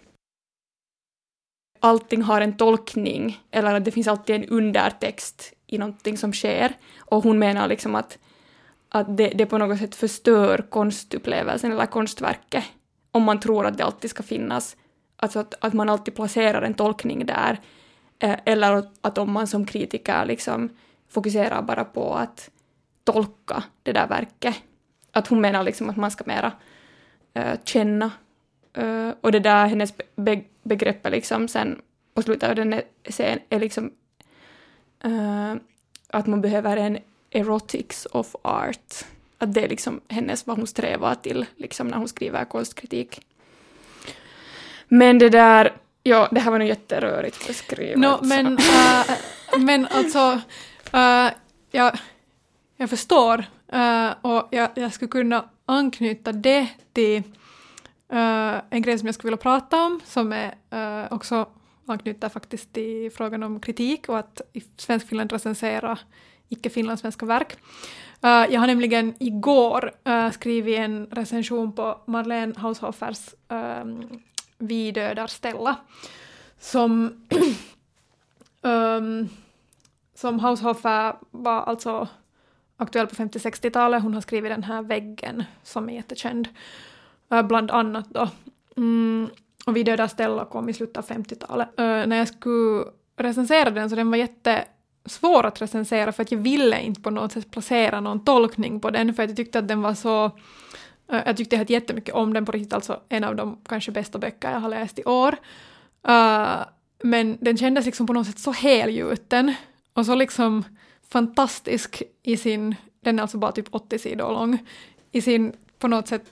allting 1.81 2.23
har 2.23 2.41
en 2.41 2.57
tolkning 2.57 3.41
eller 3.51 3.75
att 3.75 3.85
det 3.85 3.91
finns 3.91 4.09
alltid 4.09 4.37
en 4.37 4.49
undertext 4.49 5.53
i 5.67 5.79
någonting 5.79 6.19
som 6.19 6.33
sker. 6.33 6.73
Och 6.99 7.25
hon 7.25 7.39
menar 7.39 7.69
liksom 7.69 7.95
att, 7.95 8.19
att 8.89 9.17
det, 9.17 9.29
det 9.29 9.47
på 9.47 9.59
något 9.59 9.79
sätt 9.79 9.95
förstör 9.95 10.67
konstupplevelsen 10.71 11.73
eller 11.73 11.87
konstverket 11.87 12.65
om 13.11 13.23
man 13.23 13.41
tror 13.41 13.67
att 13.67 13.79
det 13.79 13.85
alltid 13.85 14.11
ska 14.11 14.23
finnas. 14.23 14.77
Alltså 15.17 15.39
att, 15.39 15.55
att 15.61 15.73
man 15.73 15.89
alltid 15.89 16.15
placerar 16.15 16.63
en 16.63 16.75
tolkning 16.75 17.27
där. 17.27 17.61
Eh, 18.19 18.39
eller 18.45 18.85
att, 19.01 19.19
om 19.19 19.33
man 19.33 19.47
som 19.47 19.67
kritiker 19.67 20.25
liksom 20.25 20.69
fokuserar 21.09 21.63
bara 21.63 21.85
på 21.85 22.15
att 22.15 22.51
tolka 23.05 23.63
det 23.83 23.93
där 23.93 24.07
verket. 24.07 24.55
Att 25.13 25.27
hon 25.27 25.41
menar 25.41 25.63
liksom 25.63 25.91
att 25.91 25.97
man 25.97 26.11
ska 26.11 26.25
mera 26.27 26.53
eh, 27.35 27.59
känna. 27.65 28.11
Eh, 28.73 29.11
och 29.21 29.33
det 29.33 29.41
där 29.41 29.67
hennes 29.67 29.95
be- 30.17 30.45
begrepp 30.63 31.07
är 31.07 31.11
liksom 31.11 31.49
sen 31.49 31.83
på 32.15 32.23
slutet 32.23 32.49
av 32.49 32.55
den 32.55 32.81
essän 33.05 33.39
är 33.49 33.61
liksom 33.61 33.93
eh, 35.05 35.55
att 36.09 36.27
man 36.27 36.41
behöver 36.41 36.77
en 36.77 36.99
erotics 37.31 38.07
of 38.13 38.37
art. 38.43 39.05
Att 39.43 39.55
det 39.55 39.65
är 39.65 39.69
liksom 39.69 40.01
hennes 40.09 40.47
vad 40.47 40.57
hon 40.57 40.67
strävar 40.67 41.15
till 41.15 41.47
liksom 41.57 41.89
när 41.89 41.97
hon 41.97 42.09
skriver 42.09 42.45
konstkritik. 42.45 43.21
Men 44.89 45.19
det 45.19 45.29
där, 45.29 45.73
ja, 46.03 46.29
det 46.31 46.41
här 46.41 46.51
var 46.51 46.59
nog 46.59 46.69
jätterörigt 46.69 47.47
beskrivet. 47.47 47.99
No, 47.99 48.19
så. 48.19 48.25
men, 48.25 48.59
äh, 48.59 49.59
men 49.59 49.87
alltså, 49.87 50.41
äh, 50.93 51.33
jag, 51.71 51.99
jag 52.77 52.91
förstår 52.91 53.45
äh, 53.73 54.11
och 54.21 54.49
jag, 54.51 54.71
jag 54.75 54.93
skulle 54.93 55.09
kunna 55.09 55.49
anknyta 55.67 56.33
det 56.33 56.69
till 56.93 57.23
äh, 58.13 58.57
en 58.71 58.83
grej 58.83 58.99
som 58.99 59.07
jag 59.07 59.15
skulle 59.15 59.31
vilja 59.31 59.43
prata 59.43 59.85
om 59.85 60.01
som 60.05 60.33
är 60.33 60.55
äh, 60.71 61.13
också 61.13 61.49
anknyter 61.87 62.29
faktiskt 62.29 62.73
till 62.73 63.11
frågan 63.13 63.43
om 63.43 63.61
kritik 63.61 64.09
och 64.09 64.19
att 64.19 64.41
i 64.53 64.63
Svenskfinland 64.77 65.33
recensera 65.33 65.99
icke-finlandssvenska 66.49 67.27
verk. 67.27 67.57
Uh, 68.25 68.53
jag 68.53 68.61
har 68.61 68.67
nämligen 68.67 69.15
igår 69.19 69.93
uh, 70.09 70.31
skrivit 70.31 70.79
en 70.79 71.07
recension 71.07 71.73
på 71.73 72.01
Marlene 72.07 72.55
Haushoffers 72.57 73.35
ehm, 73.49 73.89
um, 73.89 74.23
Vi 74.59 74.91
dödar 74.91 75.27
Stella 75.27 75.77
som 76.59 77.13
um, 78.63 79.29
som 80.15 80.39
Haushofer 80.41 81.15
var 81.31 81.63
alltså 81.63 82.09
aktuell 82.77 83.07
på 83.07 83.15
50-60-talet. 83.15 84.03
Hon 84.03 84.15
har 84.15 84.21
skrivit 84.21 84.53
den 84.53 84.65
här 84.65 84.83
väggen 84.83 85.45
som 85.63 85.89
är 85.89 85.95
jättekänd. 85.95 86.49
Uh, 87.35 87.43
bland 87.43 87.71
annat 87.71 88.07
då. 88.11 88.29
Mm, 88.77 89.29
och 89.67 89.77
Vi 89.77 89.83
dödar 89.83 90.09
Stella 90.09 90.45
kom 90.45 90.69
i 90.69 90.73
slutet 90.73 90.97
av 90.97 91.05
50-talet. 91.05 91.69
Uh, 91.69 91.85
när 91.85 92.17
jag 92.17 92.29
skulle 92.29 92.85
recensera 93.17 93.71
den 93.71 93.91
så 93.91 93.97
den 93.97 94.11
var 94.11 94.17
jätte 94.17 94.65
svår 95.07 95.47
att 95.47 95.63
recensera 95.63 96.13
för 96.13 96.23
att 96.23 96.33
jag 96.33 96.39
ville 96.39 96.81
inte 96.81 97.01
på 97.01 97.11
något 97.11 97.33
sätt 97.33 97.51
placera 97.51 98.01
någon 98.01 98.25
tolkning 98.25 98.81
på 98.81 98.91
den 98.91 99.15
för 99.15 99.23
att 99.23 99.31
jag 99.31 99.37
tyckte 99.37 99.59
att 99.59 99.69
den 99.69 99.83
var 99.83 99.95
så 99.95 100.25
uh, 101.13 101.21
jag 101.27 101.37
tyckte 101.37 101.67
jättemycket 101.69 102.15
om 102.15 102.33
den 102.33 102.47
på 102.47 102.53
riktigt, 102.53 102.73
alltså 102.73 103.01
en 103.09 103.25
av 103.25 103.37
de 103.37 103.59
kanske 103.69 103.93
bästa 103.93 104.19
böcker 104.19 104.51
jag 104.51 104.61
har 104.61 104.69
läst 104.69 104.99
i 104.99 105.05
år. 105.05 105.37
Uh, 106.09 106.65
men 107.03 107.39
den 107.41 107.57
kändes 107.57 107.87
liksom 107.87 108.07
på 108.07 108.13
något 108.13 108.27
sätt 108.27 108.39
så 108.39 108.53
helgjuten 108.53 109.55
och 109.93 110.07
så 110.07 110.15
liksom 110.15 110.65
fantastisk 111.09 112.03
i 112.23 112.37
sin, 112.37 112.75
den 113.01 113.19
är 113.19 113.23
alltså 113.23 113.39
bara 113.39 113.53
typ 113.53 113.67
80 113.71 113.99
sidor 113.99 114.33
lång, 114.33 114.59
i 115.13 115.21
sin 115.21 115.53
på 115.79 115.89
något 115.89 116.09
sätt, 116.09 116.25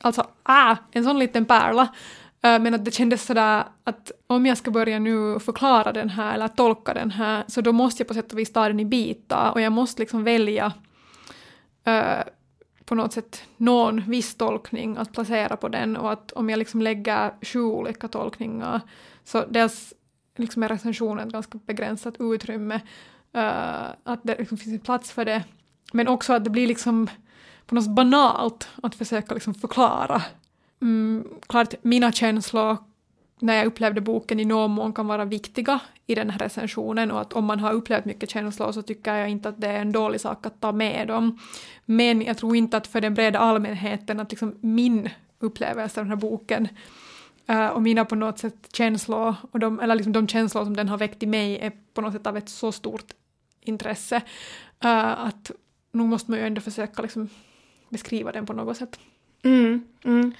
alltså 0.00 0.26
ah, 0.42 0.76
en 0.92 1.04
sån 1.04 1.18
liten 1.18 1.44
pärla. 1.44 1.94
Äh, 2.42 2.58
men 2.58 2.74
att 2.74 2.84
det 2.84 2.90
kändes 2.90 3.26
sådär 3.26 3.64
att 3.84 4.12
om 4.26 4.46
jag 4.46 4.58
ska 4.58 4.70
börja 4.70 4.98
nu 4.98 5.38
förklara 5.38 5.92
den 5.92 6.08
här 6.08 6.34
eller 6.34 6.48
tolka 6.48 6.94
den 6.94 7.10
här 7.10 7.44
så 7.48 7.60
då 7.60 7.72
måste 7.72 8.00
jag 8.00 8.08
på 8.08 8.14
sätt 8.14 8.32
och 8.32 8.38
vis 8.38 8.52
ta 8.52 8.68
den 8.68 8.80
i 8.80 8.84
bitar 8.84 9.52
och 9.52 9.60
jag 9.60 9.72
måste 9.72 10.02
liksom 10.02 10.24
välja 10.24 10.72
uh, 11.88 12.22
på 12.84 12.94
något 12.94 13.12
sätt 13.12 13.42
någon 13.56 14.10
viss 14.10 14.34
tolkning 14.34 14.96
att 14.96 15.12
placera 15.12 15.56
på 15.56 15.68
den 15.68 15.96
och 15.96 16.12
att 16.12 16.32
om 16.32 16.50
jag 16.50 16.58
liksom 16.58 16.82
lägger 16.82 17.32
sju 17.42 17.60
olika 17.60 18.08
tolkningar 18.08 18.80
så 19.24 19.44
dels 19.48 19.94
liksom 20.36 20.62
är 20.62 20.68
recensionen 20.68 21.26
ett 21.26 21.32
ganska 21.32 21.58
begränsat 21.66 22.14
utrymme, 22.18 22.74
uh, 23.36 23.90
att 24.04 24.20
det 24.22 24.38
liksom 24.38 24.58
finns 24.58 24.74
en 24.74 24.80
plats 24.80 25.12
för 25.12 25.24
det, 25.24 25.44
men 25.92 26.08
också 26.08 26.32
att 26.32 26.44
det 26.44 26.50
blir 26.50 26.66
liksom 26.66 27.10
på 27.66 27.74
något 27.74 27.94
banalt 27.94 28.68
att 28.82 28.94
försöka 28.94 29.34
liksom 29.34 29.54
förklara. 29.54 30.22
Mm, 30.82 31.28
klart, 31.46 31.74
mina 31.82 32.12
känslor 32.12 32.76
när 33.40 33.54
jag 33.54 33.66
upplevde 33.66 34.00
boken 34.00 34.40
i 34.40 34.44
någon 34.44 34.70
mån 34.70 34.92
kan 34.92 35.06
vara 35.06 35.24
viktiga 35.24 35.80
i 36.06 36.14
den 36.14 36.30
här 36.30 36.38
recensionen 36.38 37.10
och 37.10 37.20
att 37.20 37.32
om 37.32 37.44
man 37.44 37.60
har 37.60 37.72
upplevt 37.72 38.04
mycket 38.04 38.30
känslor 38.30 38.72
så 38.72 38.82
tycker 38.82 39.14
jag 39.14 39.30
inte 39.30 39.48
att 39.48 39.60
det 39.60 39.68
är 39.68 39.80
en 39.80 39.92
dålig 39.92 40.20
sak 40.20 40.46
att 40.46 40.60
ta 40.60 40.72
med 40.72 41.08
dem. 41.08 41.38
Men 41.84 42.22
jag 42.22 42.38
tror 42.38 42.56
inte 42.56 42.76
att 42.76 42.86
för 42.86 43.00
den 43.00 43.14
breda 43.14 43.38
allmänheten 43.38 44.20
att 44.20 44.30
liksom 44.30 44.54
min 44.60 45.08
upplevelse 45.38 46.00
av 46.00 46.04
den 46.06 46.10
här 46.10 46.20
boken 46.20 46.68
uh, 47.50 47.66
och 47.66 47.82
mina 47.82 48.04
på 48.04 48.14
något 48.14 48.38
sätt 48.38 48.68
känslor, 48.72 49.34
och 49.50 49.58
de, 49.58 49.80
eller 49.80 49.94
liksom 49.94 50.12
de 50.12 50.28
känslor 50.28 50.64
som 50.64 50.76
den 50.76 50.88
har 50.88 50.98
väckt 50.98 51.22
i 51.22 51.26
mig 51.26 51.58
är 51.58 51.72
på 51.94 52.00
något 52.00 52.12
sätt 52.12 52.26
av 52.26 52.36
ett 52.36 52.48
så 52.48 52.72
stort 52.72 53.12
intresse 53.60 54.16
uh, 54.84 55.26
att 55.26 55.50
nog 55.92 56.08
måste 56.08 56.30
man 56.30 56.40
ju 56.40 56.46
ändå 56.46 56.60
försöka 56.60 57.02
liksom 57.02 57.28
beskriva 57.88 58.32
den 58.32 58.46
på 58.46 58.52
något 58.52 58.76
sätt. 58.76 58.98
Mm, 59.42 59.84
mm. 60.04 60.32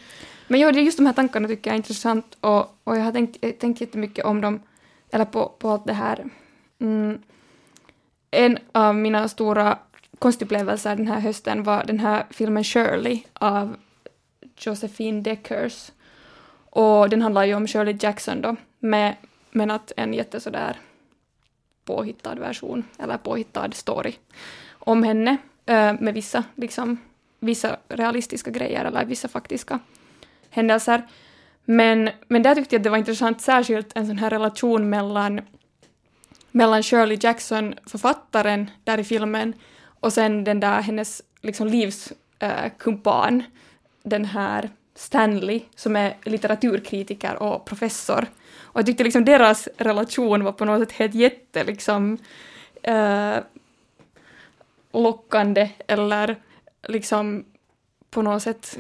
Men 0.49 0.61
jo, 0.61 0.71
det 0.71 0.81
är 0.81 0.83
just 0.83 0.99
de 0.99 1.07
här 1.07 1.13
tankarna 1.13 1.49
tycker 1.49 1.71
jag 1.71 1.75
är 1.75 1.77
intressant 1.77 2.37
och, 2.41 2.79
och 2.85 2.97
jag 2.97 3.03
har 3.03 3.13
tänkt, 3.13 3.37
eh, 3.41 3.51
tänkt 3.51 3.81
jättemycket 3.81 4.25
om 4.25 4.41
dem, 4.41 4.63
eller 5.11 5.25
på, 5.25 5.49
på 5.59 5.71
allt 5.71 5.87
det 5.87 5.93
här. 5.93 6.25
Mm. 6.79 7.23
En 8.31 8.59
av 8.73 8.95
mina 8.95 9.29
stora 9.29 9.79
konstupplevelser 10.19 10.97
den 10.97 11.07
här 11.07 11.21
hösten 11.21 11.63
var 11.63 11.85
den 11.85 12.01
här 12.01 12.27
filmen 12.31 12.65
Shirley 12.65 13.23
av 13.33 13.77
Josephine 14.57 15.23
Deckers. 15.23 15.93
Och 16.71 17.09
den 17.09 17.23
handlar 17.23 17.45
ju 17.45 17.55
om 17.55 17.67
Shirley 17.67 17.97
Jackson 18.01 18.41
då, 18.41 18.57
med, 18.79 19.17
men 19.51 19.71
att 19.71 19.93
en 19.97 20.15
jätte 20.15 20.41
sådär 20.41 20.77
påhittad 21.85 22.35
version, 22.35 22.85
eller 22.99 23.17
påhittad 23.17 23.71
story 23.73 24.15
om 24.69 25.03
henne, 25.03 25.37
eh, 25.67 25.95
med 26.01 26.15
vissa, 26.15 26.45
liksom, 26.55 26.99
vissa 27.41 27.77
realistiska 27.89 28.51
grejer 28.51 28.85
eller 28.85 29.05
vissa 29.05 29.29
faktiska 29.29 29.79
händelser. 30.51 31.03
Men, 31.65 32.11
men 32.29 32.43
där 32.43 32.55
tyckte 32.55 32.75
jag 32.75 32.81
att 32.81 32.85
det 32.85 32.91
var 32.91 32.99
intressant, 32.99 33.41
särskilt 33.41 33.97
en 33.97 34.07
sån 34.07 34.19
här 34.19 34.31
relation 34.31 34.91
mellan, 34.91 35.41
mellan 36.51 36.83
Shirley 36.83 37.19
Jackson, 37.21 37.75
författaren, 37.87 38.71
där 38.85 38.99
i 38.99 39.05
filmen, 39.05 39.55
och 40.01 40.13
sen 40.13 40.45
den 40.45 40.61
där 40.61 40.81
hennes 40.81 41.23
liksom 41.41 41.67
livskumpan, 41.67 43.41
eh, 43.41 43.47
äh, 43.47 43.51
den 44.03 44.25
här 44.25 44.71
Stanley, 44.95 45.61
som 45.75 45.97
är 45.97 46.17
litteraturkritiker 46.25 47.43
och 47.43 47.65
professor. 47.65 48.27
Och 48.73 48.79
jag 48.79 48.87
tyckte 48.87 49.05
liksom 49.05 49.25
deras 49.25 49.69
relation 49.77 50.45
var 50.45 50.53
på 50.53 50.65
något 50.65 50.89
sätt 50.89 50.99
helt 50.99 51.15
jätte 51.15 51.65
liksom 51.65 52.19
äh, 52.83 53.37
lockande 54.93 55.71
eller 55.87 56.37
liksom 56.89 57.45
på 58.11 58.23
något 58.23 58.43
sätt 58.43 58.79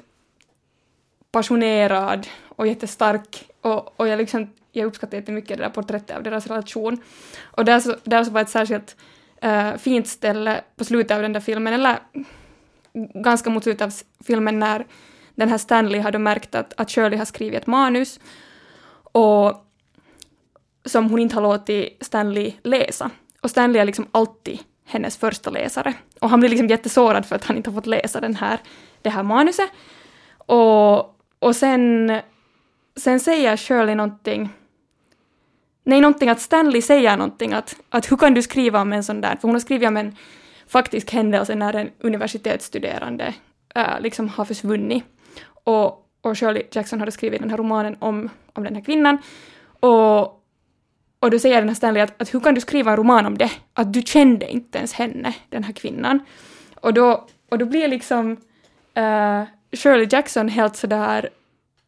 passionerad 1.30 2.26
och 2.48 2.66
jättestark 2.66 3.50
och, 3.60 4.00
och 4.00 4.08
jag, 4.08 4.18
liksom, 4.18 4.50
jag 4.72 4.86
uppskattar 4.86 5.18
jättemycket 5.18 5.58
det 5.58 5.64
där 5.64 5.70
porträttet 5.70 6.16
av 6.16 6.22
deras 6.22 6.46
relation. 6.46 7.02
Och 7.40 7.64
där 7.64 7.80
så, 7.80 7.96
där 8.04 8.24
så 8.24 8.30
var 8.30 8.40
ett 8.40 8.50
särskilt 8.50 8.96
äh, 9.42 9.76
fint 9.76 10.08
ställe 10.08 10.60
på 10.76 10.84
slutet 10.84 11.14
av 11.16 11.22
den 11.22 11.32
där 11.32 11.40
filmen, 11.40 11.72
eller 11.72 11.98
ganska 13.14 13.50
mot 13.50 13.62
slutet 13.62 13.82
av 13.82 13.92
filmen 14.24 14.58
när 14.58 14.86
den 15.34 15.48
här 15.48 15.58
Stanley 15.58 16.00
hade 16.00 16.18
märkt 16.18 16.54
att, 16.54 16.80
att 16.80 16.90
Shirley 16.90 17.18
har 17.18 17.24
skrivit 17.24 17.60
ett 17.60 17.66
manus 17.66 18.20
och 19.12 19.66
som 20.84 21.10
hon 21.10 21.18
inte 21.18 21.34
har 21.34 21.42
låtit 21.42 21.96
Stanley 22.00 22.52
läsa. 22.62 23.10
Och 23.40 23.50
Stanley 23.50 23.80
är 23.80 23.84
liksom 23.84 24.06
alltid 24.10 24.58
hennes 24.90 25.16
första 25.16 25.50
läsare. 25.50 25.94
Och 26.20 26.30
han 26.30 26.40
blir 26.40 26.50
liksom 26.50 26.68
jättesårad 26.68 27.26
för 27.26 27.36
att 27.36 27.44
han 27.44 27.56
inte 27.56 27.70
har 27.70 27.74
fått 27.74 27.86
läsa 27.86 28.20
den 28.20 28.34
här, 28.34 28.60
det 29.02 29.10
här 29.10 29.22
manuset. 29.22 29.70
Och, 30.36 30.98
och 31.38 31.56
sen, 31.56 32.12
sen 32.96 33.20
säger 33.20 33.56
Shirley 33.56 33.94
någonting, 33.94 34.48
nej 35.84 36.00
någonting 36.00 36.28
att 36.28 36.40
Stanley 36.40 36.82
säger 36.82 37.16
någonting 37.16 37.52
att, 37.52 37.76
att 37.90 38.12
hur 38.12 38.16
kan 38.16 38.34
du 38.34 38.42
skriva 38.42 38.80
om 38.80 38.92
en 38.92 39.04
sån 39.04 39.20
där, 39.20 39.36
för 39.36 39.42
hon 39.42 39.54
har 39.54 39.60
skrivit 39.60 39.88
om 39.88 39.96
en 39.96 40.16
faktisk 40.66 41.12
händelse 41.12 41.54
när 41.54 41.74
en 41.74 41.90
universitetsstuderande 41.98 43.34
äh, 43.74 44.00
liksom 44.00 44.28
har 44.28 44.44
försvunnit. 44.44 45.04
Och, 45.64 46.06
och 46.20 46.38
Shirley 46.38 46.62
Jackson 46.72 47.00
hade 47.00 47.12
skrivit 47.12 47.40
den 47.40 47.50
här 47.50 47.56
romanen 47.56 47.96
om, 47.98 48.30
om 48.52 48.64
den 48.64 48.74
här 48.74 48.82
kvinnan. 48.82 49.18
Och, 49.80 50.39
och 51.20 51.30
då 51.30 51.38
säger 51.38 51.56
den 51.56 51.68
här 51.68 51.74
Stanley 51.74 52.02
att, 52.02 52.22
att 52.22 52.34
hur 52.34 52.40
kan 52.40 52.54
du 52.54 52.60
skriva 52.60 52.90
en 52.90 52.96
roman 52.96 53.26
om 53.26 53.38
det? 53.38 53.50
Att 53.74 53.92
du 53.92 54.02
kände 54.02 54.50
inte 54.50 54.78
ens 54.78 54.92
henne, 54.92 55.34
den 55.48 55.64
här 55.64 55.72
kvinnan. 55.72 56.20
Och 56.74 56.94
då, 56.94 57.26
och 57.48 57.58
då 57.58 57.66
blir 57.66 57.88
liksom 57.88 58.30
uh, 58.98 59.42
Shirley 59.72 60.08
Jackson 60.10 60.48
helt 60.48 60.76
sådär, 60.76 61.28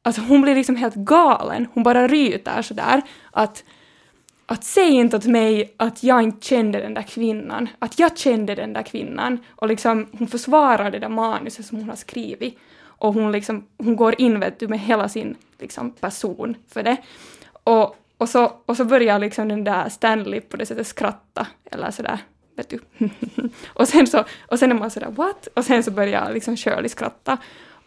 alltså 0.03 0.23
hon 0.23 0.43
blir 0.43 0.55
liksom 0.55 0.77
helt 0.77 0.95
galen, 0.95 1.69
hon 1.75 1.83
bara 1.83 2.09
ryter 2.09 2.63
sådär 2.63 3.03
att 3.31 3.65
att 4.47 4.65
säg 4.65 4.91
inte 4.91 5.17
åt 5.17 5.27
mig 5.27 5.75
att 5.77 6.03
jag 6.03 6.23
inte 6.23 6.47
kände 6.47 6.81
den 6.81 6.95
där 6.95 7.03
kvinnan, 7.03 7.69
att 7.79 7.99
jag 7.99 8.19
kände 8.19 8.55
den 8.55 8.73
där 8.73 8.83
kvinnan. 8.83 9.39
Och 9.49 9.69
liksom 9.69 10.07
hon 10.19 10.29
försvarar 10.29 10.91
det 10.91 10.99
där 10.99 11.09
manuset 11.09 11.67
som 11.67 11.79
hon 11.79 11.89
har 11.89 11.97
skrivit. 11.97 12.59
Och 12.83 13.15
hon 13.15 13.33
liksom, 13.33 13.65
hon 13.79 13.97
går 13.97 14.21
in 14.21 14.41
vet 14.41 14.59
du, 14.59 14.69
med 14.69 14.81
hela 14.81 15.09
sin 15.09 15.37
liksom, 15.59 15.91
person 15.91 16.57
för 16.69 16.83
det. 16.83 16.97
Och, 17.65 17.97
och, 18.23 18.29
så, 18.29 18.53
och 18.67 18.77
så 18.77 18.85
börjar 18.85 19.19
liksom 19.19 19.49
den 19.49 19.65
där 19.65 19.89
Stanley 19.89 20.41
på 20.41 20.57
det 20.57 20.67
sättet 20.67 20.87
skratta, 20.87 21.47
eller 21.65 21.91
sådär, 21.91 22.19
vet 22.57 22.69
du. 22.71 22.81
och, 23.67 23.89
sen 23.89 24.07
så, 24.07 24.25
och 24.47 24.59
sen 24.59 24.71
är 24.71 24.75
man 24.75 24.91
sådär 24.91 25.11
what? 25.11 25.49
Och 25.55 25.65
sen 25.65 25.83
så 25.83 25.91
börjar 25.91 26.33
liksom 26.33 26.57
Shirley 26.57 26.89
skratta. 26.89 27.39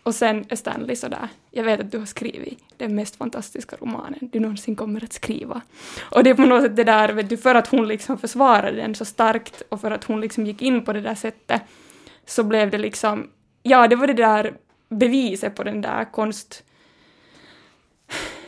Och 0.03 0.15
sen 0.15 0.45
är 0.49 0.55
Stanley 0.55 0.95
sådär, 0.95 1.27
jag 1.51 1.63
vet 1.63 1.79
att 1.79 1.91
du 1.91 1.97
har 1.97 2.05
skrivit 2.05 2.59
den 2.77 2.95
mest 2.95 3.15
fantastiska 3.15 3.75
romanen 3.81 4.19
du 4.21 4.39
någonsin 4.39 4.75
kommer 4.75 5.03
att 5.03 5.13
skriva. 5.13 5.61
Och 6.11 6.23
det 6.23 6.29
är 6.29 6.33
på 6.33 6.45
något 6.45 6.63
sätt 6.63 6.75
det 6.75 6.83
där, 6.83 7.13
vet 7.13 7.29
du, 7.29 7.37
för 7.37 7.55
att 7.55 7.67
hon 7.67 7.87
liksom 7.87 8.17
försvarade 8.17 8.77
den 8.77 8.95
så 8.95 9.05
starkt 9.05 9.61
och 9.69 9.81
för 9.81 9.91
att 9.91 10.03
hon 10.03 10.21
liksom 10.21 10.45
gick 10.45 10.61
in 10.61 10.85
på 10.85 10.93
det 10.93 11.01
där 11.01 11.15
sättet 11.15 11.61
så 12.25 12.43
blev 12.43 12.71
det 12.71 12.77
liksom, 12.77 13.29
ja 13.63 13.87
det 13.87 13.95
var 13.95 14.07
det 14.07 14.13
där 14.13 14.53
beviset 14.89 15.55
på 15.55 15.63
den 15.63 15.81
där 15.81 16.11
konst... 16.11 16.63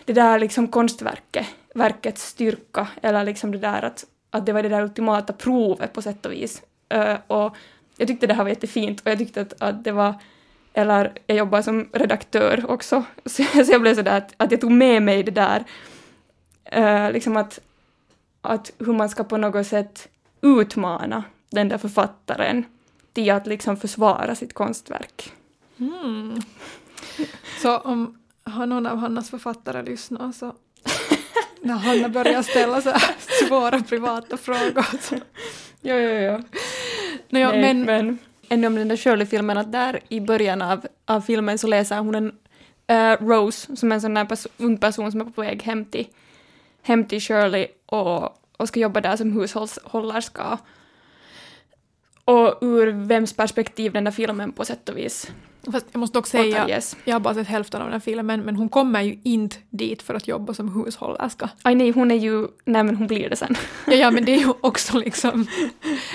Det 0.06 0.14
där 0.14 0.40
liksom 0.40 0.68
konstverket, 0.68 1.48
verkets 1.78 2.28
styrka, 2.28 2.88
eller 3.02 3.24
liksom 3.24 3.52
det 3.52 3.58
där 3.58 3.82
att, 3.82 4.06
att 4.30 4.46
det 4.46 4.54
var 4.54 4.64
det 4.64 4.70
där 4.70 4.82
ultimata 4.82 5.34
provet 5.34 5.94
på 5.94 6.02
sätt 6.02 6.26
och 6.26 6.32
vis. 6.32 6.62
Uh, 6.94 7.16
och 7.28 7.56
jag 7.98 8.08
tyckte 8.08 8.28
det 8.28 8.34
här 8.34 8.44
var 8.44 8.50
jättefint 8.50 9.02
och 9.02 9.08
jag 9.08 9.18
tyckte 9.18 9.42
att, 9.42 9.62
att 9.62 9.84
det 9.84 9.92
var 9.92 10.16
eller 10.74 11.12
jag 11.28 11.38
jobbar 11.38 11.62
som 11.62 11.90
redaktör 11.94 12.72
också, 12.72 13.04
så, 13.26 13.44
jag 13.68 13.82
blev 13.82 13.96
sådär 13.96 14.18
att, 14.18 14.34
att 14.38 14.52
jag 14.52 14.62
tog 14.62 14.72
med 14.72 15.04
mig 15.04 15.24
det 15.24 15.32
där, 15.32 15.64
uh, 16.78 17.12
liksom 17.12 17.38
att, 17.38 17.60
att 18.42 18.72
hur 18.80 18.94
man 18.94 19.10
ska 19.10 19.24
på 19.24 19.38
något 19.38 19.68
sätt 19.68 20.08
utmana 20.42 21.24
den 21.50 21.70
där 21.70 21.78
författaren 21.78 22.66
till 23.14 23.32
att 23.32 23.48
liksom 23.48 23.78
försvara 23.78 24.36
sitt 24.36 24.54
konstverk. 24.54 25.34
Mm. 25.78 26.42
Så 27.62 27.78
om 27.78 28.18
har 28.44 28.66
någon 28.66 28.86
av 28.86 28.98
Hannas 28.98 29.30
författare 29.30 29.84
lyssnat 29.84 30.36
så 30.36 30.54
när 31.62 31.74
Hanna 31.74 32.10
börjar 32.10 32.42
ställa 32.42 32.82
så 32.82 32.90
här 32.90 33.16
svåra 33.48 33.80
privata 33.80 34.38
frågor 34.38 35.02
så... 35.02 35.16
Jo, 35.82 35.96
jo, 35.96 36.10
jo. 36.10 36.44
No, 37.30 37.40
ja, 37.40 37.52
Nej, 37.52 37.62
men, 37.62 37.82
men 37.84 38.18
ännu 38.50 38.68
om 38.68 38.76
den 38.76 38.88
där 38.88 38.98
Shirley-filmen, 38.98 39.58
att 39.58 39.72
där 39.72 40.00
i 40.10 40.20
början 40.20 40.62
av, 40.62 40.88
av 41.06 41.22
filmen 41.22 41.58
så 41.58 41.68
läser 41.68 41.98
hon 41.98 42.16
en 42.16 42.32
uh, 42.92 43.28
Rose, 43.28 43.76
som 43.76 43.92
är 43.92 43.96
en 43.96 44.02
sån 44.02 44.14
där 44.14 44.26
pers 44.26 44.48
ung 44.58 44.78
person 44.78 45.12
som 45.12 45.22
är 45.22 45.26
på 45.26 45.42
väg 45.42 45.64
hem 45.64 45.86
till, 45.86 46.08
hem 46.82 47.06
till 47.06 47.22
Shirley 47.22 47.68
och, 47.86 48.24
och 48.58 48.68
ska 48.68 48.80
jobba 48.80 49.02
där 49.02 49.18
som 49.18 49.32
hushållerska. 49.32 50.58
Och 52.26 52.58
ur 52.62 52.88
vems 52.88 53.34
perspektiv 53.34 53.94
den 53.94 54.04
där 54.04 54.12
filmen 54.12 54.52
på 54.52 54.66
sätt 54.66 54.90
och 54.90 54.98
vis 54.98 55.32
Fast 55.72 55.86
jag 55.92 56.00
måste 56.00 56.18
dock 56.18 56.28
säga, 56.28 56.64
återges. 56.64 56.98
jag 57.04 57.16
har 57.16 57.20
bara 57.20 57.34
sett 57.34 57.48
hälften 57.48 57.82
av 57.82 57.90
den 57.90 58.02
filmen, 58.02 58.42
men 58.42 58.56
hon 58.56 58.70
kommer 58.70 59.02
ju 59.02 59.20
inte 59.24 59.58
dit 59.70 60.02
för 60.02 60.14
att 60.14 60.28
jobba 60.28 60.54
som 60.54 60.84
hushållerska. 60.84 61.50
Aj 61.62 61.76
nej, 61.76 61.92
hon 61.92 62.12
är 62.12 62.16
ju, 62.16 62.48
nej 62.66 62.84
men 62.84 62.96
hon 62.96 63.08
blir 63.08 63.30
det 63.30 63.36
sen. 63.36 63.56
ja, 63.86 63.94
ja, 63.94 64.12
men 64.12 64.26
det 64.26 64.32
är 64.32 64.40
ju 64.40 64.54
också 64.62 64.98
liksom 64.98 65.48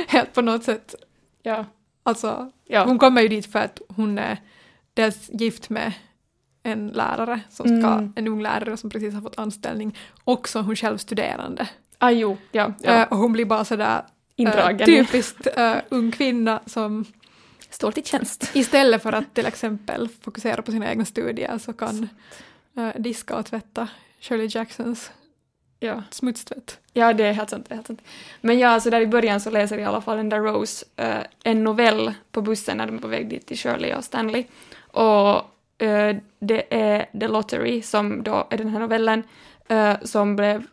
helt 0.09 0.33
på 0.33 0.43
något 0.43 0.65
sätt, 0.65 0.95
ja. 1.43 1.65
Alltså, 2.03 2.51
ja. 2.65 2.85
hon 2.85 2.99
kommer 2.99 3.23
ju 3.23 3.29
dit 3.29 3.53
för 3.53 3.59
att 3.59 3.81
hon 3.89 4.19
är 4.19 4.39
dels 4.95 5.31
gift 5.33 5.71
med 5.71 5.93
en 6.63 6.89
lärare, 6.89 7.41
som 7.51 7.67
ska, 7.67 7.93
mm. 7.93 8.13
en 8.17 8.29
ung 8.29 8.43
lärare 8.43 8.77
som 8.77 8.91
precis 8.91 9.15
har 9.15 9.21
fått 9.21 9.39
anställning, 9.39 9.99
också 10.25 10.61
hon 10.61 10.77
själv 10.77 10.99
studerande. 10.99 11.69
Ah, 11.99 12.11
jo, 12.11 12.37
ja, 12.53 12.73
ja. 12.83 13.03
Uh, 13.03 13.13
och 13.13 13.17
hon 13.17 13.33
blir 13.33 13.45
bara 13.45 13.65
sådär 13.65 14.03
Indragen. 14.37 14.81
Uh, 14.81 14.87
typiskt 14.87 15.47
uh, 15.59 15.77
ung 15.89 16.13
kvinna 16.13 16.61
som 16.67 17.05
står 17.75 17.93
till 17.93 18.05
tjänst. 18.05 18.51
Istället 18.55 19.03
för 19.03 19.13
att 19.13 19.35
till 19.35 19.47
exempel 19.47 20.09
fokusera 20.21 20.63
på 20.63 20.73
sina 20.73 20.91
egna 20.91 21.05
studier 21.05 21.59
så 21.59 21.73
kan 21.73 22.09
uh, 22.79 22.91
diska 22.99 23.37
och 23.37 23.47
tvätta 23.47 23.89
Shirley 24.21 24.49
Jacksons 24.51 25.11
ja. 25.81 26.03
smutstvätt. 26.11 26.79
Ja, 26.93 27.13
det 27.13 27.25
är 27.25 27.33
helt 27.33 27.51
sant. 27.51 27.67
Det 27.69 27.75
är 27.75 27.77
helt 27.77 27.87
sant. 27.87 28.03
Men 28.41 28.59
ja, 28.59 28.81
så 28.81 28.91
där 28.91 29.01
i 29.01 29.07
början 29.07 29.41
så 29.41 29.51
läser 29.51 29.79
i 29.79 29.85
alla 29.85 30.01
fall 30.01 30.17
den 30.17 30.29
där 30.29 30.41
Rose 30.41 30.87
uh, 31.01 31.23
en 31.45 31.65
novell 31.65 32.13
på 32.31 32.43
bussen 32.43 32.77
när 32.77 32.87
de 32.87 32.97
är 32.97 33.01
på 33.01 33.09
väg 33.09 33.29
dit 33.29 33.47
till 33.47 33.59
Shirley 33.59 33.95
och 33.95 34.05
Stanley. 34.05 34.45
Och 34.79 35.37
uh, 35.83 36.17
det 36.39 36.75
är 36.75 37.21
The 37.21 37.29
Lottery 37.29 37.83
som 37.83 38.23
då 38.23 38.47
är 38.51 38.59
den 38.59 38.69
här 38.69 38.81
novellen 38.81 39.23
som 40.03 40.37
blev 40.37 40.67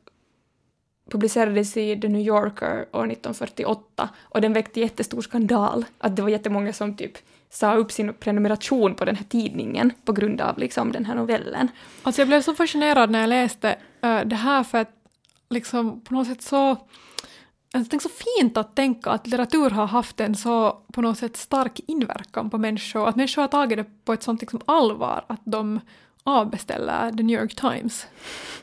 publicerades 1.10 1.78
i 1.78 2.02
The 2.02 2.08
New 2.08 2.22
Yorker 2.22 2.86
år 2.92 3.12
1948 3.12 4.10
och 4.22 4.42
den 4.42 4.54
väckte 4.54 4.80
jättestor 4.80 5.22
skandal. 5.22 5.86
Att 5.98 6.16
det 6.16 6.22
var 6.22 6.30
jättemånga 6.30 6.74
som 6.74 6.96
typ 6.96 7.18
sa 7.50 7.74
upp 7.74 7.92
sin 7.92 8.14
prenumeration 8.14 8.96
på 8.96 9.06
den 9.06 9.16
här 9.16 9.26
tidningen 9.30 9.92
på 10.06 10.12
grund 10.12 10.42
av 10.42 10.58
liksom 10.58 10.92
den 10.92 11.06
här 11.06 11.16
novellen. 11.16 11.68
Alltså 12.04 12.22
jag 12.22 12.28
blev 12.28 12.42
så 12.42 12.56
fascinerad 12.56 13.12
när 13.12 13.20
jag 13.20 13.30
läste 13.30 13.78
uh, 14.06 14.22
det 14.26 14.36
här 14.36 14.64
för 14.64 14.78
att 14.78 14.92
liksom 15.50 16.02
på 16.02 16.14
något 16.14 16.28
sätt 16.28 16.42
så 16.42 16.78
jag 17.74 17.90
tänker 17.90 18.10
så 18.10 18.16
fint 18.40 18.58
att 18.58 18.76
tänka 18.76 19.10
att 19.10 19.28
litteratur 19.28 19.70
har 19.70 19.88
haft 19.88 20.20
en 20.20 20.36
så 20.36 20.72
på 20.94 21.02
något 21.02 21.18
sätt 21.18 21.38
stark 21.38 21.80
inverkan 21.88 22.50
på 22.50 22.58
människor, 22.58 23.10
att 23.10 23.16
människor 23.16 23.42
har 23.42 23.48
tagit 23.48 23.78
det 23.78 23.86
på 24.06 24.14
ett 24.14 24.24
sånt 24.24 24.42
liksom 24.42 24.62
allvar 24.66 25.26
att 25.28 25.42
de 25.44 25.80
avbeställer 26.30 27.12
The 27.12 27.24
New 27.24 27.40
York 27.40 27.56
Times. 27.56 28.08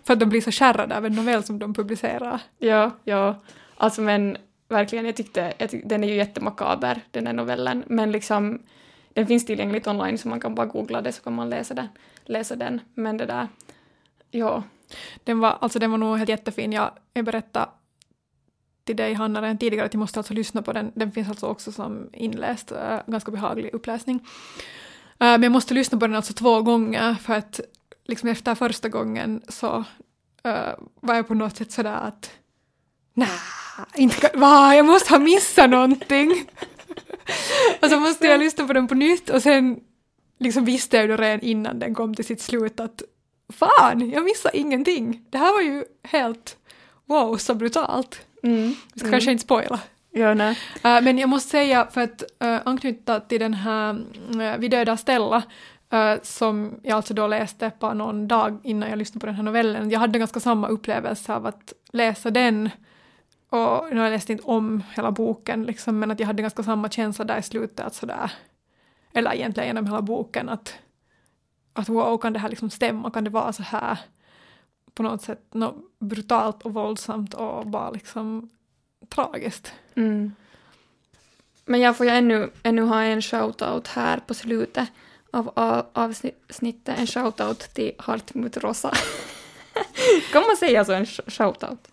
För 0.04 0.12
att 0.12 0.20
de 0.20 0.28
blir 0.28 0.40
så 0.40 0.50
kärrade 0.50 0.96
av 0.96 1.06
en 1.06 1.12
novell 1.12 1.44
som 1.44 1.58
de 1.58 1.74
publicerar. 1.74 2.40
Ja, 2.58 2.90
ja. 3.04 3.34
Alltså 3.76 4.02
men 4.02 4.36
verkligen, 4.68 5.06
jag 5.06 5.16
tyckte, 5.16 5.52
jag 5.58 5.70
tyckte 5.70 5.88
den 5.88 6.04
är 6.04 6.08
ju 6.08 6.14
jättemakaber, 6.14 7.00
den 7.10 7.26
här 7.26 7.34
novellen, 7.34 7.84
men 7.86 8.12
liksom 8.12 8.58
den 9.08 9.26
finns 9.26 9.46
tillgängligt 9.46 9.86
online 9.86 10.18
så 10.18 10.28
man 10.28 10.40
kan 10.40 10.54
bara 10.54 10.66
googla 10.66 11.02
det 11.02 11.12
så 11.12 11.22
kan 11.22 11.34
man 11.34 11.50
läsa 11.50 11.74
den. 11.74 11.88
Läsa 12.24 12.56
den. 12.56 12.80
Men 12.94 13.16
det 13.16 13.26
där, 13.26 13.48
ja. 14.30 14.62
Den 15.24 15.38
var, 15.38 15.58
alltså 15.60 15.78
den 15.78 15.90
var 15.90 15.98
nog 15.98 16.18
helt 16.18 16.28
jättefin. 16.28 16.72
Jag, 16.72 16.90
jag 17.14 17.24
berättade 17.24 17.66
till 18.84 18.96
dig 18.96 19.14
Hanna 19.14 19.42
redan 19.42 19.58
tidigare 19.58 19.86
att 19.86 19.94
jag 19.94 20.00
måste 20.00 20.20
alltså 20.20 20.34
lyssna 20.34 20.62
på 20.62 20.72
den. 20.72 20.92
Den 20.94 21.12
finns 21.12 21.28
alltså 21.28 21.46
också 21.46 21.72
som 21.72 22.10
inläst, 22.12 22.72
uh, 22.72 22.98
ganska 23.06 23.30
behaglig 23.30 23.74
uppläsning. 23.74 24.26
Uh, 25.22 25.28
men 25.30 25.42
jag 25.42 25.52
måste 25.52 25.74
lyssna 25.74 25.98
på 25.98 26.06
den 26.06 26.16
alltså 26.16 26.32
två 26.32 26.62
gånger 26.62 27.14
för 27.14 27.34
att 27.34 27.60
liksom 28.04 28.28
efter 28.28 28.54
första 28.54 28.88
gången 28.88 29.42
så 29.48 29.78
uh, 30.46 30.74
var 31.00 31.14
jag 31.14 31.28
på 31.28 31.34
något 31.34 31.56
sätt 31.56 31.72
sådär 31.72 32.00
att 32.02 32.30
nej, 33.14 33.28
inte 33.94 34.30
va, 34.34 34.74
jag 34.74 34.86
måste 34.86 35.10
ha 35.12 35.18
missat 35.18 35.70
någonting. 35.70 36.30
och 37.82 37.88
så 37.88 38.00
måste 38.00 38.26
jag 38.26 38.40
lyssna 38.40 38.66
på 38.66 38.72
den 38.72 38.88
på 38.88 38.94
nytt 38.94 39.30
och 39.30 39.42
sen 39.42 39.80
liksom 40.38 40.64
visste 40.64 40.96
jag 40.96 41.06
ju 41.06 41.16
redan 41.16 41.40
innan 41.40 41.78
den 41.78 41.94
kom 41.94 42.14
till 42.14 42.24
sitt 42.24 42.40
slut 42.40 42.80
att 42.80 43.02
fan, 43.48 44.10
jag 44.10 44.24
missade 44.24 44.58
ingenting. 44.58 45.24
Det 45.30 45.38
här 45.38 45.52
var 45.52 45.60
ju 45.60 45.84
helt 46.02 46.56
wow, 47.04 47.36
så 47.36 47.54
brutalt. 47.54 48.20
Mm. 48.42 48.74
Vi 48.92 48.98
ska 48.98 49.08
mm. 49.08 49.12
kanske 49.12 49.32
inte 49.32 49.44
spoila. 49.44 49.80
Ja, 50.18 50.34
nej. 50.34 50.50
Uh, 50.76 51.02
men 51.02 51.18
jag 51.18 51.28
måste 51.28 51.50
säga, 51.50 51.86
för 51.90 52.00
att 52.00 52.22
uh, 52.44 52.60
anknyta 52.64 53.20
till 53.20 53.40
den 53.40 53.54
här 53.54 53.94
uh, 53.94 54.58
Vi 54.58 54.68
dödar 54.68 54.96
Stella, 54.96 55.42
uh, 55.94 56.22
som 56.22 56.80
jag 56.82 56.96
alltså 56.96 57.14
då 57.14 57.26
läste 57.26 57.70
på 57.70 57.94
någon 57.94 58.28
dag 58.28 58.60
innan 58.62 58.90
jag 58.90 58.98
lyssnade 58.98 59.20
på 59.20 59.26
den 59.26 59.34
här 59.34 59.42
novellen. 59.42 59.90
Jag 59.90 60.00
hade 60.00 60.18
ganska 60.18 60.40
samma 60.40 60.68
upplevelse 60.68 61.34
av 61.34 61.46
att 61.46 61.72
läsa 61.92 62.30
den 62.30 62.70
och 63.50 63.84
nu 63.90 63.96
har 63.96 64.04
jag 64.04 64.10
läst 64.10 64.30
inte 64.30 64.44
om 64.44 64.82
hela 64.94 65.10
boken, 65.10 65.64
liksom, 65.64 65.98
men 65.98 66.10
att 66.10 66.20
jag 66.20 66.26
hade 66.26 66.42
ganska 66.42 66.62
samma 66.62 66.90
känsla 66.90 67.24
där 67.24 67.38
i 67.38 67.42
slutet, 67.42 67.86
att 67.86 67.94
sådär, 67.94 68.32
eller 69.12 69.34
egentligen 69.34 69.66
genom 69.66 69.86
hela 69.86 70.02
boken, 70.02 70.48
att, 70.48 70.74
att 71.72 71.88
wow, 71.88 72.18
kan 72.18 72.32
det 72.32 72.38
här 72.38 72.48
liksom 72.48 72.70
stämma, 72.70 73.10
kan 73.10 73.24
det 73.24 73.30
vara 73.30 73.52
så 73.52 73.62
här 73.62 73.98
på 74.94 75.02
något 75.02 75.22
sätt 75.22 75.54
något 75.54 75.98
brutalt 75.98 76.62
och 76.62 76.74
våldsamt 76.74 77.34
och 77.34 77.66
bara 77.66 77.90
liksom 77.90 78.50
tragiskt. 79.08 79.72
Mm. 79.94 80.32
Men 81.64 81.80
jag 81.80 81.96
får 81.96 82.06
ju 82.06 82.12
ännu, 82.12 82.50
ännu 82.62 82.82
ha 82.82 83.02
en 83.02 83.22
shoutout 83.22 83.88
här 83.88 84.20
på 84.26 84.34
slutet 84.34 84.88
av, 85.30 85.52
av 85.54 85.86
avsnittet, 85.92 86.98
en 86.98 87.06
shoutout 87.06 87.58
till 87.58 87.92
Hart 87.98 88.34
mot 88.34 88.56
Rosa. 88.56 88.92
kan 90.32 90.42
man 90.42 90.56
säga 90.56 90.84
så, 90.84 90.92
en 90.92 91.06
shoutout? 91.06 91.88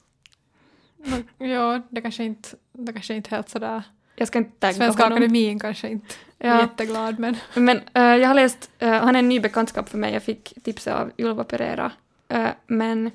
Ja, 1.38 1.82
det 1.90 2.02
kanske 2.02 2.24
inte, 2.24 2.50
det 2.74 2.94
kanske 2.94 3.14
inte 3.14 3.36
helt 3.36 3.50
sådär... 3.50 3.84
Jag 4.16 4.28
ska 4.28 4.38
inte 4.38 4.60
tagga 4.60 4.74
Svenska 4.74 5.04
honom. 5.04 5.18
Akademin 5.18 5.60
kanske 5.60 5.90
inte 5.90 6.16
ja. 6.38 6.48
är 6.48 6.62
jätteglad 6.62 7.20
men... 7.20 7.38
Men 7.54 7.78
uh, 7.78 8.18
jag 8.22 8.28
har 8.28 8.36
läst, 8.36 8.72
uh, 8.84 8.90
han 8.90 9.16
är 9.16 9.20
en 9.20 9.30
ny 9.30 9.40
bekantskap 9.40 9.90
för 9.90 9.98
mig, 9.98 10.14
jag 10.14 10.24
fick 10.24 10.54
tipset 10.64 10.94
av 10.94 11.12
Ylva 11.18 11.44
Pereira. 11.44 11.92
Uh, 12.34 12.50
men 12.68 13.12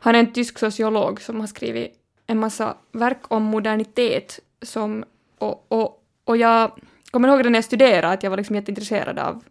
han 0.00 0.14
är 0.14 0.18
en 0.18 0.32
tysk 0.32 0.58
sociolog 0.58 1.20
som 1.20 1.40
har 1.40 1.46
skrivit 1.46 2.05
en 2.26 2.38
massa 2.38 2.76
verk 2.92 3.18
om 3.28 3.42
modernitet 3.42 4.40
som... 4.62 5.04
Och, 5.38 5.66
och, 5.68 6.02
och 6.24 6.36
jag 6.36 6.70
kommer 7.10 7.28
ihåg 7.28 7.44
när 7.44 7.58
jag 7.58 7.64
studerade 7.64 8.08
att 8.08 8.22
jag 8.22 8.30
var 8.30 8.36
liksom 8.36 8.56
jätteintresserad 8.56 9.18
av 9.18 9.44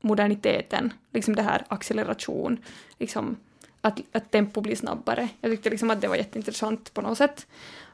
moderniteten, 0.00 0.92
liksom 1.12 1.36
det 1.36 1.42
här 1.42 1.64
acceleration, 1.68 2.58
liksom 2.98 3.36
att, 3.80 4.00
att 4.12 4.30
tempo 4.30 4.60
blir 4.60 4.76
snabbare. 4.76 5.28
Jag 5.40 5.50
tyckte 5.50 5.70
liksom 5.70 5.90
att 5.90 6.00
det 6.00 6.08
var 6.08 6.16
jätteintressant 6.16 6.94
på 6.94 7.00
något 7.00 7.18
sätt. 7.18 7.46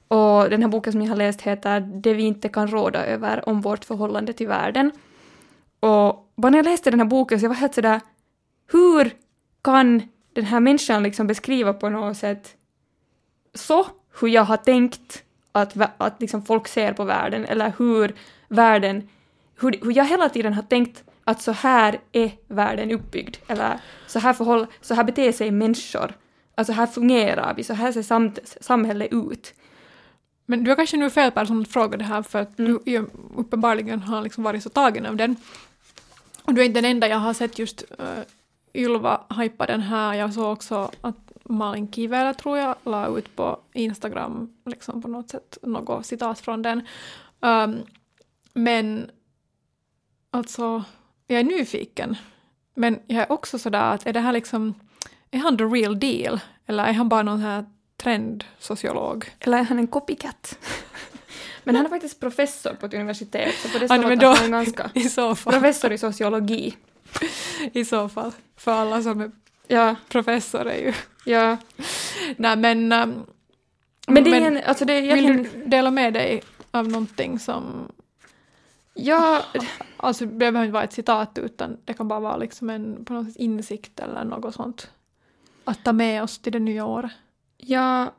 Och 0.08 0.50
den 0.50 0.62
här 0.62 0.68
boken 0.68 0.92
som 0.92 1.02
jag 1.02 1.08
har 1.08 1.16
läst 1.16 1.40
heter 1.40 1.80
Det 1.80 2.14
vi 2.14 2.22
inte 2.22 2.48
kan 2.48 2.68
råda 2.68 3.06
över 3.06 3.48
om 3.48 3.60
vårt 3.60 3.84
förhållande 3.84 4.32
till 4.32 4.48
världen. 4.48 4.92
Och 5.80 6.32
bara 6.36 6.50
när 6.50 6.58
jag 6.58 6.64
läste 6.64 6.90
den 6.90 7.00
här 7.00 7.06
boken 7.06 7.40
så 7.40 7.44
jag 7.44 7.48
var 7.50 7.56
helt 7.56 7.74
sådär, 7.74 8.00
hur 8.72 9.10
kan 9.62 10.02
den 10.32 10.44
här 10.44 10.60
människan 10.60 11.02
liksom 11.02 11.26
beskriva 11.26 11.72
på 11.72 11.88
något 11.88 12.16
sätt 12.16 12.56
så 13.54 13.86
hur 14.20 14.28
jag 14.28 14.44
har 14.44 14.56
tänkt 14.56 15.22
att, 15.52 15.76
att 15.98 16.20
liksom 16.20 16.42
folk 16.42 16.68
ser 16.68 16.92
på 16.92 17.04
världen 17.04 17.44
eller 17.44 17.72
hur 17.78 18.14
världen, 18.48 19.08
hur, 19.60 19.78
hur 19.82 19.96
jag 19.96 20.04
hela 20.04 20.28
tiden 20.28 20.54
har 20.54 20.62
tänkt 20.62 21.04
att 21.24 21.42
så 21.42 21.52
här 21.52 22.00
är 22.12 22.32
världen 22.48 22.90
uppbyggd, 22.90 23.36
eller 23.46 23.80
så 24.06 24.18
här, 24.18 24.32
förhåll, 24.32 24.66
så 24.80 24.94
här 24.94 25.04
beter 25.04 25.32
sig 25.32 25.50
människor, 25.50 26.14
alltså 26.54 26.72
här 26.72 26.86
fungerar 26.86 27.54
vi, 27.54 27.64
så 27.64 27.74
här 27.74 27.92
ser 27.92 28.02
sam 28.02 28.34
samhället 28.60 29.12
ut. 29.12 29.54
Men 30.46 30.64
du 30.64 30.70
är 30.70 30.76
kanske 30.76 30.96
nu 30.96 31.10
fel 31.10 31.30
person 31.30 31.62
att 31.62 31.68
fråga 31.68 31.96
det 31.96 32.04
här 32.04 32.22
för 32.22 32.38
att 32.38 32.58
mm. 32.58 32.78
du 32.84 33.06
uppenbarligen 33.36 34.00
har 34.00 34.22
liksom 34.22 34.44
varit 34.44 34.62
så 34.62 34.68
tagen 34.68 35.06
av 35.06 35.16
den. 35.16 35.36
Och 36.42 36.54
du 36.54 36.60
är 36.60 36.64
inte 36.64 36.80
den 36.80 36.90
enda 36.90 37.08
jag 37.08 37.16
har 37.16 37.34
sett 37.34 37.58
just 37.58 37.84
uh, 38.00 38.22
Ylva 38.74 39.20
hypa 39.38 39.66
den 39.66 39.80
här. 39.80 40.14
Jag 40.14 40.34
såg 40.34 40.52
också 40.52 40.90
att 41.00 41.32
Malin 41.50 41.92
Kivelä 41.92 42.34
tror 42.34 42.58
jag 42.58 42.76
la 42.84 43.18
ut 43.18 43.36
på 43.36 43.60
Instagram 43.72 44.54
liksom 44.66 45.02
på 45.02 45.08
något 45.08 45.30
sätt 45.30 45.58
något 45.62 46.06
citat 46.06 46.40
från 46.40 46.62
den. 46.62 46.86
Um, 47.40 47.82
men 48.54 49.10
alltså 50.30 50.84
jag 51.26 51.40
är 51.40 51.44
nyfiken. 51.44 52.16
Men 52.74 52.98
jag 53.06 53.22
är 53.22 53.32
också 53.32 53.58
sådär 53.58 53.94
att 53.94 54.06
är 54.06 54.12
det 54.12 54.20
här 54.20 54.32
liksom, 54.32 54.74
är 55.30 55.38
han 55.38 55.58
the 55.58 55.64
real 55.64 56.00
deal? 56.00 56.40
Eller 56.66 56.84
är 56.84 56.92
han 56.92 57.08
bara 57.08 57.22
någon 57.22 57.40
här 57.40 57.64
trendsociolog? 57.96 59.30
Eller 59.40 59.58
är 59.58 59.62
han 59.62 59.78
en 59.78 59.86
copycat? 59.86 60.58
men 61.64 61.76
han 61.76 61.84
är 61.84 61.90
faktiskt 61.90 62.20
professor 62.20 62.74
på 62.74 62.86
ett 62.86 62.94
universitet, 62.94 63.54
så 63.54 63.68
på 63.68 63.78
det 63.78 63.88
står 63.88 63.96
att 63.96 64.38
han 64.38 64.54
är 64.54 64.64
ganska 64.64 64.90
i 64.94 65.08
professor 65.50 65.92
i 65.92 65.98
sociologi. 65.98 66.76
I 67.72 67.84
så 67.84 68.08
fall, 68.08 68.32
för 68.56 68.72
alla 68.72 69.02
som 69.02 69.20
är 69.20 69.30
ja. 69.70 69.96
professorer 70.08 70.76
ju. 70.76 70.92
Ja. 71.24 71.56
Nej 72.36 72.56
men... 72.56 72.92
Um, 72.92 73.26
men 74.06 74.24
det 74.24 74.30
är 74.30 74.40
men, 74.40 74.56
en, 74.56 74.64
alltså 74.64 74.84
det 74.84 74.92
är 74.92 75.02
egentligen... 75.02 75.42
Vill 75.42 75.52
du 75.52 75.64
dela 75.66 75.90
med 75.90 76.12
dig 76.12 76.42
av 76.70 76.88
någonting 76.88 77.38
som 77.38 77.88
Ja, 78.94 79.44
alltså 79.96 80.26
det 80.26 80.32
behöver 80.32 80.60
inte 80.60 80.72
vara 80.72 80.84
ett 80.84 80.92
citat 80.92 81.38
utan 81.38 81.76
det 81.84 81.94
kan 81.94 82.08
bara 82.08 82.20
vara 82.20 82.36
liksom 82.36 82.70
en 82.70 83.04
på 83.04 83.12
något 83.12 83.26
sätt 83.26 83.36
insikt 83.36 84.00
eller 84.00 84.24
något 84.24 84.54
sånt. 84.54 84.90
Att 85.64 85.84
ta 85.84 85.92
med 85.92 86.22
oss 86.22 86.38
till 86.38 86.52
det 86.52 86.58
nya 86.58 86.84
året. 86.84 87.10
Ja, 87.56 88.12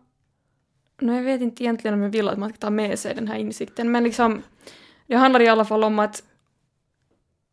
no, 1.02 1.14
jag 1.14 1.24
vet 1.24 1.42
inte 1.42 1.64
egentligen 1.64 1.94
om 1.94 2.02
jag 2.02 2.10
vill 2.10 2.30
att 2.30 2.38
man 2.38 2.50
ska 2.50 2.58
ta 2.58 2.70
med 2.70 3.00
sig 3.00 3.16
den 3.16 3.28
här 3.28 3.38
insikten 3.38 3.92
men 3.92 4.04
liksom 4.04 4.42
det 5.08 5.16
handlar 5.16 5.42
i 5.42 5.48
alla 5.48 5.66
fall 5.66 5.84
om 5.84 6.00
att 6.00 6.24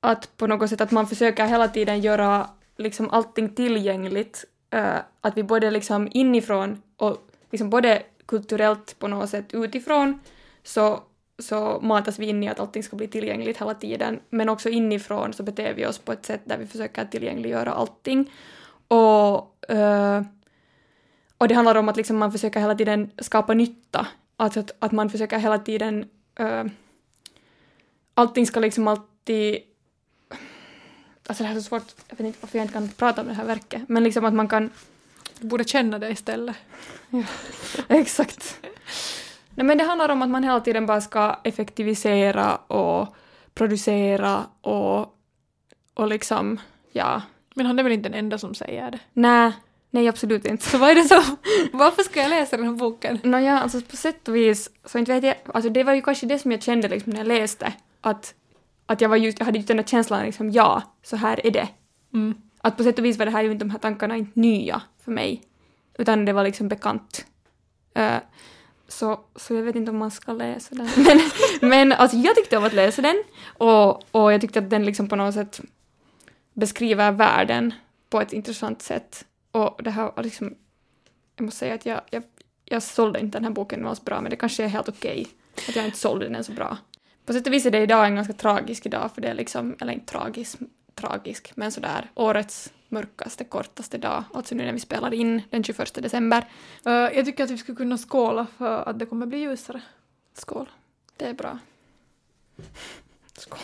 att 0.01 0.37
på 0.37 0.47
något 0.47 0.71
sätt 0.71 0.81
att 0.81 0.91
man 0.91 1.07
försöker 1.07 1.47
hela 1.47 1.69
tiden 1.69 2.01
göra 2.01 2.51
liksom 2.79 3.11
allting 3.11 3.55
tillgängligt. 3.55 4.45
Uh, 4.75 4.99
att 5.21 5.37
vi 5.37 5.43
både 5.43 5.71
liksom 5.71 6.09
inifrån 6.12 6.83
och 6.97 7.31
liksom 7.51 7.71
både 7.71 8.03
kulturellt 8.27 8.99
på 8.99 9.09
något 9.09 9.31
sätt 9.31 9.55
utifrån 9.55 10.21
så 10.62 11.03
så 11.38 11.81
matas 11.83 12.19
vi 12.19 12.27
in 12.27 12.43
i 12.43 12.49
att 12.49 12.61
allting 12.61 12.83
ska 12.83 12.97
bli 12.97 13.09
tillgängligt 13.09 13.61
hela 13.61 13.75
tiden, 13.75 14.21
men 14.31 14.49
också 14.49 14.69
inifrån 14.69 15.33
så 15.33 15.43
beter 15.43 15.75
vi 15.75 15.87
oss 15.87 15.99
på 15.99 16.12
ett 16.12 16.27
sätt 16.27 16.41
där 16.45 16.59
vi 16.59 16.67
försöker 16.67 17.05
tillgängliggöra 17.05 17.73
allting. 17.73 18.31
Och, 18.88 19.64
uh, 19.71 20.23
och 21.38 21.49
det 21.49 21.55
handlar 21.55 21.75
om 21.75 21.88
att 21.88 21.97
liksom 21.97 22.17
man 22.17 22.33
försöker 22.33 22.61
hela 22.61 22.75
tiden 22.75 23.11
skapa 23.19 23.55
nytta, 23.55 24.07
alltså 24.37 24.61
att, 24.61 24.71
att 24.79 24.93
man 24.93 25.11
försöker 25.11 25.38
hela 25.38 25.59
tiden... 25.59 26.09
Uh, 26.41 26.64
allting 28.14 28.47
ska 28.47 28.61
liksom 28.61 28.88
alltid... 28.88 29.59
Alltså 31.29 31.45
det 31.45 31.49
här 31.49 31.57
är 31.57 31.61
så 31.61 31.69
svårt, 31.69 31.95
jag 32.09 32.17
vet 32.17 32.27
inte 32.27 32.38
varför 32.41 32.59
jag 32.59 32.64
inte 32.64 32.73
kan 32.73 32.88
prata 32.88 33.21
om 33.21 33.29
det 33.29 33.35
här 33.35 33.45
verket, 33.45 33.83
men 33.88 34.05
liksom 34.05 34.25
att 34.25 34.35
man 34.35 34.49
kan... 34.49 34.71
Du 35.38 35.47
borde 35.47 35.64
känna 35.64 35.99
det 35.99 36.11
istället. 36.11 36.57
Ja, 37.11 37.23
exakt. 37.88 38.61
Nej, 39.51 39.67
men 39.67 39.79
det 39.79 39.85
handlar 39.85 40.09
om 40.09 40.23
att 40.23 40.31
man 40.31 40.45
hela 40.45 40.61
tiden 40.61 40.87
bara 40.87 41.01
ska 41.01 41.41
effektivisera 41.45 42.57
och 42.57 43.17
producera 43.55 44.47
och, 44.61 45.14
och 45.95 46.09
liksom, 46.09 46.61
ja. 46.93 47.23
Men 47.55 47.67
han 47.67 47.79
är 47.79 47.83
väl 47.83 47.93
inte 47.93 48.09
den 48.09 48.19
enda 48.19 48.38
som 48.38 48.55
säger 48.55 48.91
det? 48.91 48.99
Nej, 49.12 49.53
nej 49.91 50.09
absolut 50.09 50.45
inte. 50.45 50.64
Så 50.64 50.79
vad 50.79 50.91
är 50.91 50.95
det 50.95 51.05
så, 51.05 51.23
varför 51.73 52.03
ska 52.03 52.21
jag 52.21 52.31
läsa 52.31 52.57
den 52.57 52.67
här 52.67 52.73
boken? 52.73 53.19
Nåja, 53.23 53.61
alltså 53.61 53.81
på 53.81 53.97
sätt 53.97 54.29
och 54.29 54.37
vis, 54.37 54.71
så 54.85 54.99
inte 54.99 55.12
vet 55.12 55.25
jag, 55.25 55.37
alltså 55.55 55.71
det 55.71 55.85
var 55.85 55.95
ju 55.95 56.03
kanske 56.03 56.27
det 56.27 56.38
som 56.38 56.53
jag 56.53 56.62
kände 56.62 56.88
liksom 56.88 57.12
när 57.12 57.21
jag 57.21 57.29
läste, 57.29 57.73
att, 58.01 58.35
att 58.88 59.01
jag 59.01 59.09
var 59.09 59.16
just, 59.16 59.38
jag 59.38 59.46
hade 59.46 59.59
just 59.59 59.68
den 59.68 59.77
där 59.77 59.85
känslan 59.85 60.24
liksom, 60.24 60.51
ja, 60.51 60.83
så 61.03 61.16
här 61.16 61.46
är 61.46 61.51
det. 61.51 61.68
Mm. 62.14 62.35
Att 62.61 62.77
på 62.77 62.83
sätt 62.83 62.98
och 62.98 63.05
vis 63.05 63.18
var 63.18 63.27
det 63.27 63.33
här 63.33 63.42
ju 63.42 63.53
inte 63.53 63.64
de 63.64 63.70
här 63.70 63.79
tankarna 63.79 64.16
inte 64.16 64.40
nya 64.40 64.83
för 65.05 65.12
mig, 65.12 65.42
utan 65.98 66.24
det 66.24 66.33
var 66.33 66.44
liksom 66.44 66.68
bekant. 66.68 67.27
Uh, 67.98 68.18
så, 68.88 69.20
så 69.37 69.55
jag 69.55 69.62
vet 69.62 69.77
inte 69.77 69.90
om 69.90 69.96
man 69.96 70.11
ska 70.11 70.33
läsa 70.33 70.74
den. 70.74 70.88
Men, 70.96 71.20
men 71.70 71.92
alltså 71.92 72.16
jag 72.16 72.37
tyckte 72.37 72.57
om 72.57 72.64
att 72.64 72.72
läsa 72.72 73.03
den 73.03 73.22
och, 73.59 74.14
och 74.14 74.33
jag 74.33 74.40
tyckte 74.40 74.59
att 74.59 74.70
den 74.70 74.85
liksom 74.85 75.09
på 75.09 75.16
något 75.16 75.35
sätt 75.35 75.61
beskriver 76.53 77.12
världen 77.12 77.74
på 78.11 78.20
ett 78.20 78.33
intressant 78.33 78.83
sätt. 78.83 79.24
Och 79.51 79.83
det 79.83 79.90
här 79.90 80.12
var 80.16 80.22
liksom, 80.22 80.55
jag 81.37 81.44
måste 81.44 81.59
säga 81.59 81.74
att 81.74 81.87
jag, 81.87 82.01
jag, 82.11 82.22
jag 82.64 82.83
sålde 82.83 83.20
inte 83.20 83.38
den 83.38 83.44
här 83.44 83.53
boken 83.53 83.87
alls 83.87 84.05
bra, 84.05 84.20
men 84.20 84.31
det 84.31 84.37
kanske 84.37 84.64
är 84.64 84.68
helt 84.68 84.88
okej 84.88 85.27
att 85.68 85.77
jag 85.77 85.85
inte 85.85 85.98
sålde 85.98 86.29
den 86.29 86.44
så 86.44 86.53
bra. 86.53 86.77
På 87.29 87.35
sätt 87.35 87.47
och 87.47 87.53
vis 87.53 87.67
är 87.67 87.71
det 87.71 87.79
idag 87.79 88.07
en 88.07 88.14
ganska 88.14 88.33
tragisk 88.33 88.87
idag, 88.87 89.11
för 89.14 89.21
det 89.21 89.29
är 89.29 89.35
liksom, 89.35 89.77
eller 89.81 89.93
inte 89.93 90.12
tragisk, 90.12 90.59
tragisk, 90.95 91.53
men 91.55 91.73
sådär 91.73 92.11
årets 92.14 92.73
mörkaste, 92.88 93.45
kortaste 93.45 93.99
dag, 93.99 94.25
alltså 94.35 94.55
nu 94.55 94.64
när 94.64 94.73
vi 94.73 94.81
spelar 94.81 95.14
in 95.14 95.43
den 95.51 95.64
21 95.64 95.95
december. 95.95 96.45
Uh, 96.87 96.93
jag 96.93 97.25
tycker 97.25 97.45
att 97.45 97.51
vi 97.51 97.59
skulle 97.59 97.77
kunna 97.77 97.99
skåla 97.99 98.47
för 98.59 98.88
att 98.88 98.99
det 98.99 99.07
kommer 99.07 99.27
bli 99.27 99.38
ljusare. 99.38 99.81
Skål. 100.35 100.71
Det 101.17 101.27
är 101.27 101.35
bra. 101.35 101.59
Skål. 103.38 103.59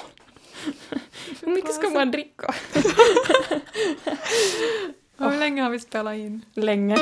Hur 1.41 1.55
mycket 1.55 1.75
ska 1.75 1.91
man 1.91 2.11
dricka? 2.11 2.55
Hur 5.19 5.39
länge 5.39 5.63
har 5.63 5.71
vi 5.71 5.81
spelat 5.81 6.15
in? 6.15 6.45
Länge. 6.55 6.97